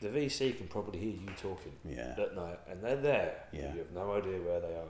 the 0.00 0.08
VC 0.08 0.52
can 0.56 0.68
probably 0.68 0.98
hear 1.00 1.10
you 1.14 1.28
talking 1.40 1.72
Yeah. 1.84 2.14
at 2.18 2.34
night, 2.36 2.58
and 2.68 2.82
they're 2.82 2.96
there. 2.96 3.46
and 3.52 3.60
Yeah. 3.62 3.72
You 3.72 3.78
have 3.80 3.90
no 3.92 4.12
idea 4.14 4.40
where 4.40 4.60
they 4.60 4.74
are, 4.74 4.88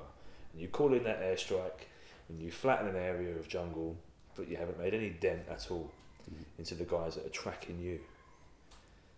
and 0.53 0.61
you 0.61 0.69
call 0.69 0.93
in 0.95 1.05
that 1.05 1.21
airstrike, 1.21 1.87
and 2.29 2.41
you 2.41 2.51
flatten 2.51 2.89
an 2.89 2.97
area 2.97 3.35
of 3.37 3.49
jungle, 3.49 3.97
but 4.35 4.49
you 4.49 4.57
haven't 4.57 4.79
made 4.79 4.95
any 4.95 5.11
dent 5.11 5.49
at 5.49 5.71
all 5.71 5.91
Mm. 6.31 6.45
into 6.59 6.75
the 6.75 6.85
guys 6.85 7.15
that 7.15 7.25
are 7.25 7.31
tracking 7.31 7.81
you. 7.81 8.01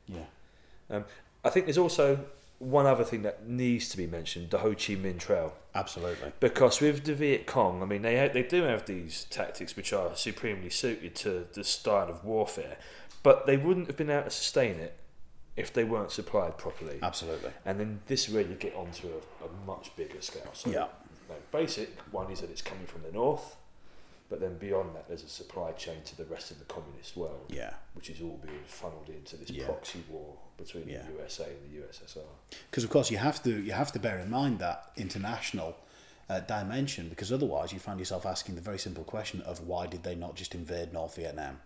Yeah. 0.08 1.02
I 1.44 1.50
think 1.50 1.66
there's 1.66 1.78
also 1.78 2.24
one 2.60 2.86
other 2.86 3.04
thing 3.04 3.22
that 3.22 3.48
needs 3.48 3.88
to 3.88 3.96
be 3.96 4.06
mentioned: 4.06 4.50
the 4.50 4.58
Ho 4.58 4.70
Chi 4.70 4.94
Minh 4.94 5.18
Trail. 5.18 5.54
Absolutely. 5.74 6.32
Because 6.40 6.80
with 6.80 7.04
the 7.04 7.14
Viet 7.14 7.46
Cong, 7.46 7.82
I 7.82 7.86
mean, 7.86 8.02
they 8.02 8.30
they 8.32 8.42
do 8.44 8.62
have 8.64 8.86
these 8.86 9.24
tactics 9.24 9.74
which 9.76 9.92
are 9.92 10.14
supremely 10.14 10.70
suited 10.70 11.14
to 11.16 11.46
the 11.52 11.64
style 11.64 12.08
of 12.08 12.24
warfare, 12.24 12.76
but 13.22 13.46
they 13.46 13.56
wouldn't 13.56 13.88
have 13.88 13.96
been 13.96 14.10
able 14.10 14.24
to 14.24 14.30
sustain 14.30 14.76
it 14.76 14.96
if 15.56 15.72
they 15.72 15.84
weren't 15.84 16.10
supplied 16.12 16.56
properly. 16.58 16.98
Absolutely. 17.02 17.50
And 17.64 17.80
then 17.80 18.00
this 18.06 18.28
is 18.28 18.34
where 18.34 18.42
you 18.44 18.54
get 18.54 18.74
onto 18.74 19.08
a, 19.08 19.44
a 19.44 19.48
much 19.66 19.94
bigger 19.96 20.20
scale. 20.20 20.50
So, 20.52 20.70
Yeah. 20.70 20.86
no, 21.28 21.34
basic 21.52 21.98
one 22.12 22.30
is 22.30 22.40
that 22.40 22.50
it's 22.50 22.62
coming 22.62 22.86
from 22.86 23.02
the 23.02 23.10
north, 23.12 23.56
but 24.30 24.40
then 24.40 24.56
beyond 24.58 24.94
that, 24.94 25.08
there's 25.08 25.24
a 25.24 25.28
supply 25.28 25.72
chain 25.72 25.96
to 26.04 26.16
the 26.16 26.24
rest 26.24 26.50
of 26.52 26.58
the 26.60 26.64
communist 26.64 27.16
world, 27.16 27.46
Yeah. 27.48 27.74
which 27.94 28.08
is 28.08 28.22
all 28.22 28.38
being 28.42 28.62
funneled 28.66 29.08
into 29.08 29.36
this 29.36 29.50
Yeah. 29.50 29.66
proxy 29.66 30.04
war 30.08 30.36
between 30.56 30.88
Yeah. 30.88 31.02
the 31.02 31.12
USA 31.14 31.44
and 31.50 31.62
the 31.70 31.74
USSR. 31.80 32.30
Because 32.70 32.84
of 32.84 32.90
course 32.90 33.10
you 33.10 33.18
have 33.18 33.42
to 33.42 33.50
you 33.60 33.72
have 33.72 33.90
to 33.92 33.98
bear 33.98 34.18
in 34.20 34.30
mind 34.30 34.60
that 34.60 34.92
international 34.96 35.74
uh, 36.28 36.38
dimension 36.38 37.08
because 37.08 37.32
otherwise 37.32 37.72
you 37.72 37.80
find 37.80 37.98
yourself 37.98 38.24
asking 38.24 38.54
the 38.54 38.60
very 38.60 38.78
simple 38.78 39.02
question 39.02 39.40
of 39.42 39.66
why 39.66 39.84
did 39.88 40.04
they 40.04 40.14
not 40.14 40.36
just 40.36 40.54
invade 40.54 40.92
North 40.92 41.16
Vietnam? 41.16 41.60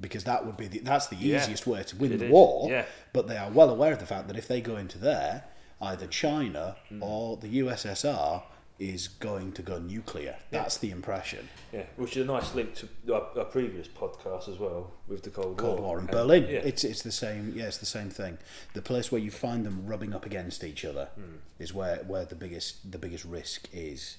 Because 0.00 0.22
that 0.24 0.46
would 0.46 0.56
be 0.56 0.68
the, 0.68 0.78
that's 0.78 1.08
the 1.08 1.16
Mm. 1.16 1.22
Easiest 1.42 1.66
way 1.66 1.82
to 1.82 1.96
win 1.96 2.12
it 2.12 2.18
the 2.18 2.26
is, 2.26 2.30
war. 2.30 2.84
But 3.12 3.26
they 3.26 3.36
are 3.36 3.50
well 3.50 3.68
aware 3.70 3.92
of 3.92 3.98
the 3.98 4.06
fact 4.06 4.28
that 4.28 4.36
if 4.36 4.46
they 4.48 4.60
go 4.60 4.76
into 4.76 4.98
there, 4.98 5.44
either 5.80 6.06
China 6.06 6.76
Mm. 6.90 7.02
or 7.02 7.36
the 7.36 7.48
USSR 7.48 8.44
is 8.80 9.08
going 9.08 9.52
to 9.52 9.62
go 9.62 9.78
nuclear. 9.78 10.36
That's 10.50 10.78
the 10.78 10.90
impression. 10.90 11.48
Yeah, 11.72 11.82
which 11.96 12.16
is 12.16 12.24
a 12.24 12.26
nice 12.26 12.54
link 12.54 12.74
to 12.76 12.88
our, 13.14 13.26
our 13.38 13.44
previous 13.44 13.86
podcast 13.86 14.48
as 14.48 14.58
well 14.58 14.90
with 15.06 15.22
the 15.22 15.30
Cold, 15.30 15.58
Cold 15.58 15.80
War 15.80 15.98
in 15.98 16.04
And- 16.06 16.10
Berlin. 16.10 16.44
Yeah, 16.44 16.60
It's 16.60 16.82
it's 16.82 17.02
the 17.02 17.12
same. 17.12 17.52
Yeah, 17.54 17.66
it's 17.66 17.76
the 17.78 17.86
same 17.86 18.08
thing. 18.10 18.38
The 18.74 18.82
place 18.82 19.12
where 19.12 19.20
you 19.20 19.30
find 19.30 19.64
them 19.66 19.86
rubbing 19.86 20.14
up 20.14 20.24
against 20.26 20.64
each 20.64 20.84
other 20.84 21.10
Hmm. 21.14 21.36
is 21.58 21.72
where, 21.74 21.98
where 22.06 22.24
the 22.24 22.34
biggest 22.34 22.90
the 22.90 22.98
biggest 22.98 23.24
risk 23.26 23.68
is. 23.72 24.16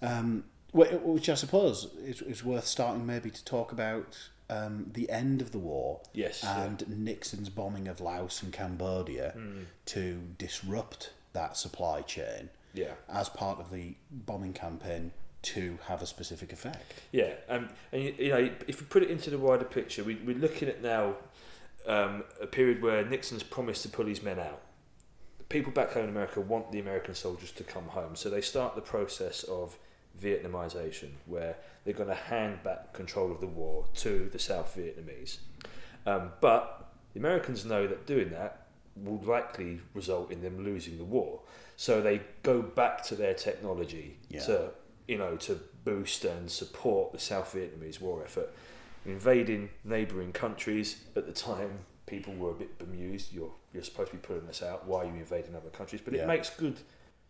Um, 0.00 0.44
which 0.72 1.28
I 1.28 1.34
suppose 1.34 1.88
is, 2.02 2.22
is 2.22 2.42
worth 2.42 2.66
starting 2.66 3.04
maybe 3.04 3.30
to 3.30 3.44
talk 3.44 3.72
about 3.72 4.16
um, 4.48 4.86
the 4.94 5.10
end 5.10 5.42
of 5.42 5.52
the 5.52 5.58
war. 5.58 6.00
Yes, 6.14 6.40
yeah. 6.42 6.62
And 6.64 7.04
Nixon's 7.04 7.50
bombing 7.50 7.88
of 7.88 8.00
Laos 8.00 8.42
and 8.42 8.52
Cambodia 8.52 9.32
Hmm. 9.34 9.62
to 9.86 10.20
disrupt 10.38 11.10
that 11.34 11.56
supply 11.56 12.00
chain 12.02 12.50
yeah, 12.74 12.92
as 13.08 13.28
part 13.28 13.60
of 13.60 13.70
the 13.70 13.94
bombing 14.10 14.52
campaign 14.52 15.12
to 15.42 15.78
have 15.86 16.02
a 16.02 16.06
specific 16.06 16.52
effect. 16.52 16.94
Yeah, 17.10 17.34
um, 17.48 17.68
and 17.90 18.02
you, 18.02 18.14
you 18.18 18.28
know, 18.30 18.50
if 18.68 18.80
we 18.80 18.86
put 18.86 19.02
it 19.02 19.10
into 19.10 19.30
the 19.30 19.38
wider 19.38 19.64
picture, 19.64 20.04
we, 20.04 20.14
we're 20.16 20.36
looking 20.36 20.68
at 20.68 20.82
now 20.82 21.16
um, 21.86 22.24
a 22.40 22.46
period 22.46 22.82
where 22.82 23.04
Nixon's 23.04 23.42
promised 23.42 23.82
to 23.82 23.88
pull 23.88 24.06
his 24.06 24.22
men 24.22 24.38
out. 24.38 24.62
People 25.48 25.72
back 25.72 25.92
home 25.92 26.04
in 26.04 26.10
America 26.10 26.40
want 26.40 26.72
the 26.72 26.78
American 26.78 27.14
soldiers 27.14 27.50
to 27.52 27.64
come 27.64 27.88
home, 27.88 28.16
so 28.16 28.30
they 28.30 28.40
start 28.40 28.74
the 28.74 28.80
process 28.80 29.42
of 29.44 29.76
Vietnamization, 30.20 31.10
where 31.26 31.56
they're 31.84 31.94
going 31.94 32.08
to 32.08 32.14
hand 32.14 32.62
back 32.62 32.92
control 32.92 33.30
of 33.30 33.40
the 33.40 33.46
war 33.46 33.86
to 33.96 34.28
the 34.32 34.38
South 34.38 34.76
Vietnamese. 34.76 35.38
Um, 36.06 36.32
but 36.40 36.92
the 37.12 37.20
Americans 37.20 37.64
know 37.64 37.86
that 37.86 38.06
doing 38.06 38.30
that 38.30 38.66
will 38.96 39.20
likely 39.20 39.80
result 39.94 40.30
in 40.30 40.42
them 40.42 40.64
losing 40.64 40.98
the 40.98 41.04
war, 41.04 41.40
so 41.82 42.00
they 42.00 42.20
go 42.44 42.62
back 42.62 43.02
to 43.02 43.16
their 43.16 43.34
technology 43.34 44.16
Yeah. 44.28 44.42
to 44.48 44.70
you 45.08 45.18
know 45.18 45.34
to 45.46 45.52
boost 45.84 46.24
and 46.24 46.48
support 46.48 47.10
the 47.12 47.18
South 47.18 47.52
Vietnamese 47.54 48.00
war 48.00 48.22
effort, 48.24 48.50
invading 49.04 49.70
neighbouring 49.82 50.32
countries. 50.32 50.88
At 51.16 51.26
the 51.26 51.32
time, 51.32 51.72
people 52.06 52.34
were 52.34 52.50
a 52.52 52.54
bit 52.54 52.78
bemused. 52.78 53.32
You're 53.32 53.52
you're 53.72 53.82
supposed 53.82 54.10
to 54.12 54.16
be 54.16 54.22
pulling 54.28 54.46
this 54.46 54.62
out. 54.62 54.86
Why 54.86 54.98
are 55.02 55.06
you 55.06 55.14
invading 55.26 55.56
other 55.56 55.70
countries? 55.70 56.00
But 56.04 56.14
Yeah. 56.14 56.22
it 56.22 56.28
makes 56.28 56.50
good 56.50 56.78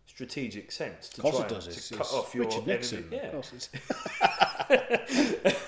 strategic 0.05 0.71
sense 0.71 1.09
to 1.09 1.21
try 1.21 1.29
it 1.31 1.47
does. 1.49 1.65
and 1.67 1.75
It's, 1.75 1.87
to 1.89 1.95
cut 1.97 2.05
it's 2.05 2.13
off 2.13 2.35
your 2.35 2.45
Richard 2.45 2.67
Nixon. 2.67 2.97
enemy. 3.11 3.17
Of 3.17 3.23
Yeah. 3.23 3.31
course 3.31 3.69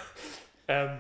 Um, 0.70 0.98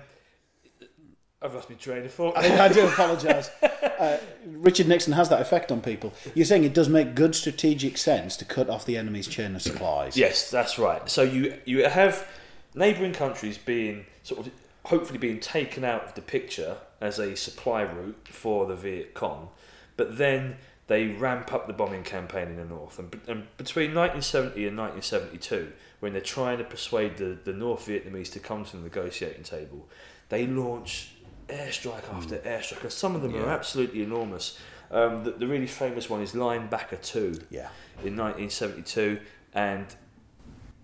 I've 1.45 1.53
lost 1.53 1.69
my 1.69 1.75
train 1.75 2.03
of 2.03 2.11
thought. 2.11 2.37
I, 2.37 2.65
I 2.65 2.67
do 2.69 2.87
apologise. 2.87 3.49
Uh, 3.95 4.17
Richard 4.45 4.89
Nixon 4.89 5.13
has 5.13 5.29
that 5.29 5.39
effect 5.39 5.71
on 5.71 5.79
people. 5.79 6.13
You're 6.33 6.45
saying 6.45 6.65
it 6.65 6.73
does 6.73 6.89
make 6.89 7.15
good 7.15 7.33
strategic 7.33 7.97
sense 7.97 8.35
to 8.35 8.43
cut 8.43 8.69
off 8.69 8.85
the 8.85 8.97
enemy's 8.97 9.25
chain 9.25 9.55
of 9.55 9.61
supplies. 9.61 10.17
Yes, 10.17 10.51
that's 10.51 10.77
right. 10.77 11.09
So 11.09 11.21
you 11.21 11.57
you 11.63 11.85
have 11.85 12.27
neighbouring 12.73 13.13
countries 13.13 13.57
being 13.57 14.05
sort 14.21 14.45
of 14.45 14.51
hopefully 14.83 15.17
being 15.17 15.39
taken 15.39 15.85
out 15.85 16.03
of 16.03 16.13
the 16.13 16.21
picture 16.21 16.75
as 16.99 17.19
a 17.19 17.37
supply 17.37 17.83
route 17.83 18.27
for 18.27 18.65
the 18.65 18.75
Viet 18.75 19.13
Cong, 19.13 19.47
but 19.95 20.17
then 20.17 20.57
they 20.87 21.07
ramp 21.07 21.53
up 21.53 21.67
the 21.67 21.73
bombing 21.73 22.03
campaign 22.03 22.49
in 22.49 22.57
the 22.57 22.65
north. 22.65 22.99
And, 22.99 23.13
and 23.27 23.47
between 23.55 23.95
1970 23.95 24.67
and 24.67 24.77
1972, 24.77 25.71
when 26.01 26.11
they're 26.11 26.21
trying 26.21 26.57
to 26.57 26.65
persuade 26.65 27.17
the, 27.17 27.37
the 27.43 27.53
North 27.53 27.87
Vietnamese 27.87 28.31
to 28.33 28.39
come 28.39 28.65
to 28.65 28.77
the 28.77 28.83
negotiating 28.83 29.43
table, 29.43 29.87
they 30.29 30.45
launch 30.45 31.14
airstrike 31.47 32.03
after 32.13 32.37
airstrike, 32.37 32.81
and 32.83 32.91
some 32.91 33.15
of 33.15 33.21
them 33.21 33.35
are 33.35 33.49
absolutely 33.49 34.01
enormous. 34.03 34.59
Um, 34.91 35.23
the, 35.23 35.31
the 35.31 35.47
really 35.47 35.67
famous 35.67 36.09
one 36.09 36.21
is 36.21 36.33
Linebacker 36.33 37.01
2 37.01 37.39
Yeah. 37.49 37.69
in 38.03 38.15
1972, 38.15 39.19
and 39.53 39.85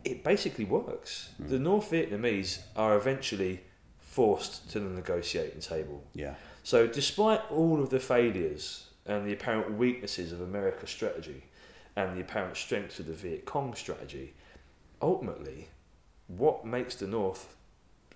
it 0.03 0.23
basically 0.23 0.65
works. 0.65 1.29
The 1.39 1.59
North 1.59 1.91
Vietnamese 1.91 2.59
are 2.75 2.95
eventually 2.95 3.61
forced 3.99 4.69
to 4.71 4.79
the 4.79 4.89
negotiating 4.89 5.61
table. 5.61 6.03
Yeah. 6.13 6.35
So, 6.63 6.87
despite 6.87 7.41
all 7.51 7.81
of 7.81 7.89
the 7.89 7.99
failures 7.99 8.87
and 9.05 9.25
the 9.27 9.33
apparent 9.33 9.77
weaknesses 9.77 10.31
of 10.31 10.41
America's 10.41 10.89
strategy 10.89 11.43
and 11.95 12.15
the 12.15 12.21
apparent 12.21 12.55
strengths 12.57 12.99
of 12.99 13.07
the 13.07 13.13
Viet 13.13 13.45
Cong 13.45 13.73
strategy, 13.75 14.33
ultimately, 15.01 15.69
what 16.27 16.65
makes 16.65 16.95
the 16.95 17.07
North 17.07 17.55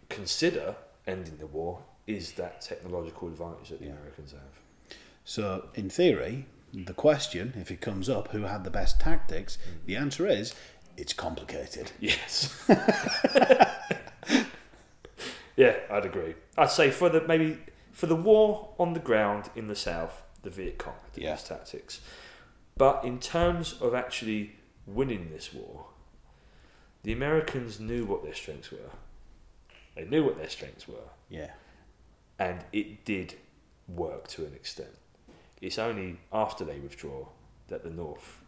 consider 0.09 0.75
ending 1.07 1.37
the 1.37 1.47
war 1.47 1.79
is 2.07 2.33
that 2.33 2.61
technological 2.61 3.27
advantage 3.27 3.69
that 3.69 3.79
the 3.79 3.85
Yeah. 3.85 3.93
Americans 3.93 4.31
have. 4.31 4.97
So, 5.23 5.69
in 5.73 5.89
theory, 5.89 6.45
the 6.73 6.93
question, 6.93 7.53
if 7.57 7.71
it 7.71 7.81
comes 7.81 8.09
up, 8.09 8.29
who 8.31 8.43
had 8.43 8.63
the 8.63 8.69
best 8.69 8.99
tactics, 8.99 9.57
mm. 9.57 9.85
the 9.85 9.95
answer 9.95 10.27
is 10.27 10.53
it's 10.97 11.13
complicated. 11.13 11.91
Yes. 11.99 12.53
yeah, 15.55 15.77
I'd 15.89 16.05
agree. 16.05 16.35
I'd 16.57 16.69
say 16.69 16.91
for 16.91 17.09
the 17.09 17.21
maybe 17.27 17.57
for 17.91 18.07
the 18.07 18.15
war 18.15 18.73
on 18.77 18.93
the 18.93 18.99
ground 18.99 19.49
in 19.55 19.67
the 19.67 19.75
south, 19.75 20.25
the 20.43 20.49
Viet 20.49 20.77
Cong 20.77 20.95
did 21.13 21.23
Yeah. 21.23 21.35
these 21.35 21.43
tactics. 21.43 22.01
But 22.77 23.03
in 23.05 23.19
terms 23.19 23.73
of 23.81 23.93
actually 23.95 24.55
winning 24.85 25.31
this 25.31 25.53
war, 25.53 25.85
the 27.03 27.13
Americans 27.13 27.79
knew 27.79 28.05
what 28.05 28.23
their 28.23 28.33
strengths 28.33 28.71
were. 28.71 28.91
They 29.95 30.03
knew 30.05 30.25
what 30.25 30.37
their 30.37 30.49
strengths 30.49 30.87
were, 30.87 31.09
Yeah. 31.29 31.51
And 32.39 32.63
it 32.73 33.05
did 33.05 33.35
work 33.87 34.27
to 34.29 34.45
an 34.45 34.53
extent. 34.53 34.89
It's 35.61 35.77
only 35.79 36.19
after 36.33 36.63
they 36.65 36.79
withdraw 36.79 37.27
that 37.67 37.83
the 37.83 37.89
North 37.89 38.39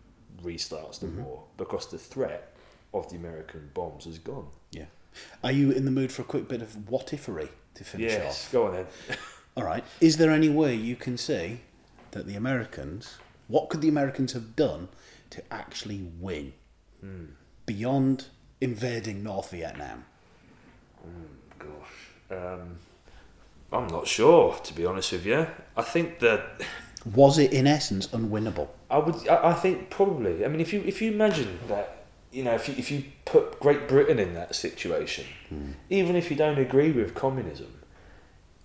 restarts 0.42 1.00
the 1.00 1.08
Mhm. 1.08 1.24
war 1.24 1.44
because 1.58 1.90
the 1.90 1.98
threat 1.98 2.54
of 2.94 3.10
the 3.10 3.16
American 3.16 3.72
bombs 3.74 4.06
is 4.06 4.20
gone. 4.20 4.50
Yeah. 4.72 4.86
Are 5.44 5.52
you 5.52 5.72
in 5.72 5.86
the 5.86 5.92
mood 5.92 6.12
for 6.12 6.22
a 6.22 6.26
quick 6.26 6.48
bit 6.48 6.62
of 6.62 6.90
what 6.90 7.08
ifery 7.08 7.50
to 7.76 7.84
finish 7.84 8.12
yes, 8.12 8.46
off? 8.46 8.52
go 8.52 8.68
on 8.68 8.74
then. 8.74 8.88
All 9.58 9.64
right. 9.64 9.84
Is 10.00 10.18
there 10.18 10.32
any 10.32 10.50
way 10.50 10.76
you 10.76 10.96
can 10.96 11.18
see 11.18 11.62
that 12.12 12.28
the 12.28 12.36
Americans, 12.36 13.18
what 13.48 13.70
could 13.70 13.82
the 13.82 13.90
Americans 13.90 14.34
have 14.34 14.56
done 14.56 14.90
to 15.32 15.42
actually 15.52 16.04
win 16.20 16.54
beyond 17.66 18.28
invading 18.62 19.24
North 19.24 19.50
Vietnam? 19.52 20.06
Gosh, 21.60 22.38
um, 22.38 22.78
I'm 23.72 23.88
not 23.88 24.08
sure 24.08 24.56
to 24.64 24.74
be 24.74 24.86
honest 24.86 25.12
with 25.12 25.26
you. 25.26 25.48
I 25.76 25.82
think 25.82 26.20
that 26.20 26.62
Was 27.16 27.38
it 27.38 27.54
in 27.54 27.68
essence 27.68 28.08
unwinnable? 28.08 28.70
I 28.90 28.98
would. 29.00 29.28
I, 29.28 29.50
I 29.50 29.54
think 29.54 29.90
probably. 29.90 30.46
I 30.46 30.48
mean, 30.48 30.62
if 30.62 30.74
you 30.74 30.82
if 30.86 31.02
you 31.02 31.12
imagine 31.12 31.60
that, 31.68 32.06
you 32.32 32.44
know, 32.44 32.54
if 32.56 32.68
you 32.68 32.76
if 32.78 32.92
you 32.92 33.04
put 33.26 33.60
Great 33.60 33.88
Britain 33.88 34.20
in 34.20 34.34
that 34.34 34.56
situation, 34.56 35.26
hmm. 35.50 35.72
even 35.90 36.16
if 36.16 36.30
you 36.30 36.38
don't 36.38 36.58
agree 36.58 36.92
with 36.92 37.14
communism, 37.14 37.82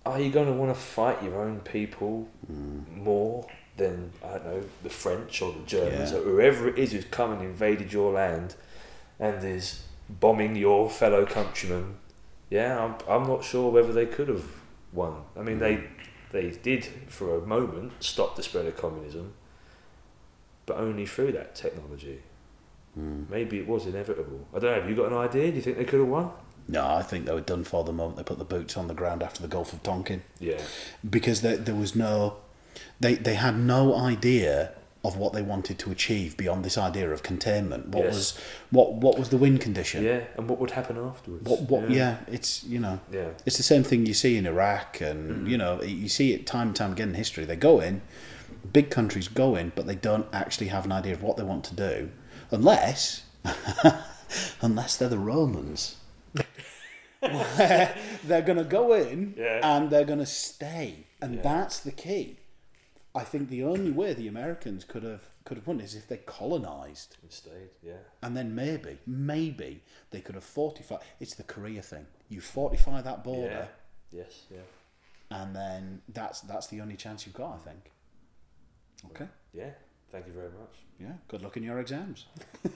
are 0.05 0.19
you 0.19 0.31
going 0.31 0.47
to 0.47 0.53
want 0.53 0.73
to 0.73 0.79
fight 0.79 1.21
your 1.23 1.41
own 1.41 1.59
people 1.61 2.27
hmm. 2.47 2.79
more 2.95 3.45
than 3.77 4.11
I 4.23 4.37
don't 4.37 4.45
know 4.45 4.63
the 4.83 4.89
French 4.89 5.41
or 5.41 5.51
the 5.51 5.65
Germans 5.65 6.11
Yeah. 6.11 6.19
or 6.19 6.23
whoever 6.23 6.69
it 6.69 6.77
is 6.77 6.91
who's 6.91 7.05
come 7.05 7.31
and 7.31 7.41
invaded 7.41 7.91
your 7.91 8.13
land 8.13 8.55
and 9.19 9.43
is 9.43 9.83
bombing 10.09 10.55
your 10.55 10.89
fellow 10.89 11.25
countrymen? 11.25 11.95
Yeah, 12.49 12.83
I'm 12.83 12.95
I'm 13.09 13.27
not 13.27 13.43
sure 13.43 13.71
whether 13.71 13.91
they 13.91 14.05
could 14.05 14.27
have 14.27 14.45
won. 14.93 15.23
I 15.37 15.41
mean, 15.41 15.59
they 15.59 15.83
they 16.31 16.51
did 16.51 16.85
for 17.07 17.37
a 17.37 17.45
moment 17.45 17.93
stop 17.99 18.35
the 18.35 18.43
spread 18.43 18.65
of 18.65 18.77
communism, 18.77 19.33
but 20.65 20.77
only 20.77 21.05
through 21.05 21.31
that 21.33 21.55
technology. 21.55 22.21
Hmm. 22.95 23.23
Maybe 23.29 23.57
it 23.59 23.67
was 23.67 23.85
inevitable. 23.85 24.47
I 24.53 24.59
don't 24.59 24.71
know. 24.71 24.81
Have 24.81 24.89
you 24.89 24.95
got 24.95 25.11
an 25.11 25.17
idea? 25.17 25.49
Do 25.49 25.55
you 25.55 25.61
think 25.61 25.77
they 25.77 25.85
could 25.85 25.99
have 25.99 26.09
won? 26.09 26.31
No, 26.67 26.85
I 26.87 27.01
think 27.01 27.25
they 27.25 27.33
were 27.33 27.41
done 27.41 27.63
for 27.63 27.83
the 27.83 27.91
moment 27.91 28.15
they 28.17 28.23
put 28.23 28.37
the 28.37 28.45
boots 28.45 28.77
on 28.77 28.87
the 28.87 28.93
ground 28.93 29.21
after 29.21 29.41
the 29.41 29.47
Gulf 29.49 29.73
of 29.73 29.83
Tonkin. 29.83 30.21
Yeah. 30.39 30.61
because 31.07 31.41
there, 31.41 31.57
there 31.57 31.75
was 31.75 31.95
no 31.95 32.37
they 32.99 33.15
they 33.15 33.33
had 33.35 33.57
no 33.57 33.95
idea 33.95 34.73
of 35.05 35.17
what 35.17 35.33
they 35.33 35.41
wanted 35.41 35.77
to 35.79 35.91
achieve 35.91 36.37
beyond 36.37 36.63
this 36.63 36.77
idea 36.77 37.09
of 37.11 37.23
containment 37.23 37.89
what 37.89 38.05
Yes. 38.05 38.13
was 38.15 38.39
what 38.71 38.93
what 38.93 39.19
was 39.19 39.29
the 39.29 39.37
win 39.37 39.57
condition 39.57 40.03
Yeah. 40.03 40.23
And 40.37 40.49
what 40.49 40.59
would 40.59 40.71
happen 40.71 40.97
afterwards? 40.97 41.43
what 41.49 41.61
what 41.69 41.89
yeah. 41.89 42.17
it's 42.27 42.63
you 42.63 42.79
know 42.79 42.99
Yeah. 43.11 43.29
it's 43.45 43.57
the 43.57 43.63
same 43.63 43.83
thing 43.83 44.05
you 44.05 44.13
see 44.13 44.37
in 44.37 44.45
Iraq 44.47 45.01
and 45.01 45.19
Mm-hmm. 45.31 45.47
you 45.47 45.57
know 45.57 45.81
you 45.81 46.07
see 46.09 46.33
it 46.33 46.47
time 46.47 46.67
and 46.67 46.75
time 46.75 46.91
again 46.93 47.09
in 47.09 47.15
history 47.15 47.43
they 47.45 47.55
go 47.57 47.79
in 47.81 48.01
big 48.71 48.89
countries 48.89 49.27
go 49.27 49.55
in 49.55 49.71
but 49.75 49.87
they 49.87 49.95
don't 49.95 50.27
actually 50.31 50.67
have 50.67 50.85
an 50.85 50.91
idea 50.93 51.13
of 51.13 51.21
what 51.21 51.35
they 51.37 51.43
want 51.43 51.63
to 51.65 51.75
do 51.75 52.09
unless 52.51 53.23
unless 54.61 54.95
they're 54.97 55.09
the 55.09 55.17
Romans 55.17 55.97
they're 57.21 58.41
going 58.41 58.57
to 58.57 58.63
go 58.63 58.93
in 58.93 59.33
Yeah. 59.37 59.59
and 59.63 59.89
they're 59.89 60.03
going 60.05 60.19
to 60.19 60.25
stay, 60.25 61.07
and 61.21 61.35
Yeah. 61.35 61.41
that's 61.41 61.79
the 61.79 61.91
key. 61.91 62.37
I 63.15 63.23
think 63.23 63.49
the 63.49 63.63
only 63.63 63.91
way 63.91 64.13
the 64.13 64.27
Americans 64.27 64.83
could 64.83 65.03
have 65.03 65.21
could 65.45 65.57
have 65.57 65.67
won 65.67 65.79
is 65.81 65.93
if 65.93 66.07
they 66.07 66.17
colonized, 66.17 67.17
It 67.23 67.33
stayed. 67.33 67.69
Yeah. 67.83 67.97
and 68.21 68.35
then 68.35 68.55
maybe, 68.55 68.97
maybe 69.05 69.83
they 70.11 70.21
could 70.21 70.35
have 70.35 70.43
fortified. 70.43 70.99
It's 71.19 71.35
the 71.35 71.43
Korea 71.43 71.81
thing. 71.81 72.05
You 72.29 72.39
fortify 72.41 73.01
that 73.01 73.23
border, 73.23 73.67
Yeah. 74.11 74.19
Yes. 74.21 74.43
Yeah. 74.49 74.59
and 75.29 75.55
then 75.55 76.01
that's 76.07 76.41
that's 76.41 76.67
the 76.67 76.81
only 76.81 76.95
chance 76.95 77.25
you've 77.25 77.35
got. 77.35 77.55
I 77.55 77.69
think. 77.69 77.91
Okay. 79.11 79.27
Yeah. 79.53 79.71
Thank 80.11 80.27
you 80.27 80.33
very 80.33 80.49
much. 80.49 80.75
Yeah. 80.99 81.13
Good 81.27 81.41
luck 81.41 81.57
in 81.57 81.63
your 81.63 81.79
exams. 81.79 82.25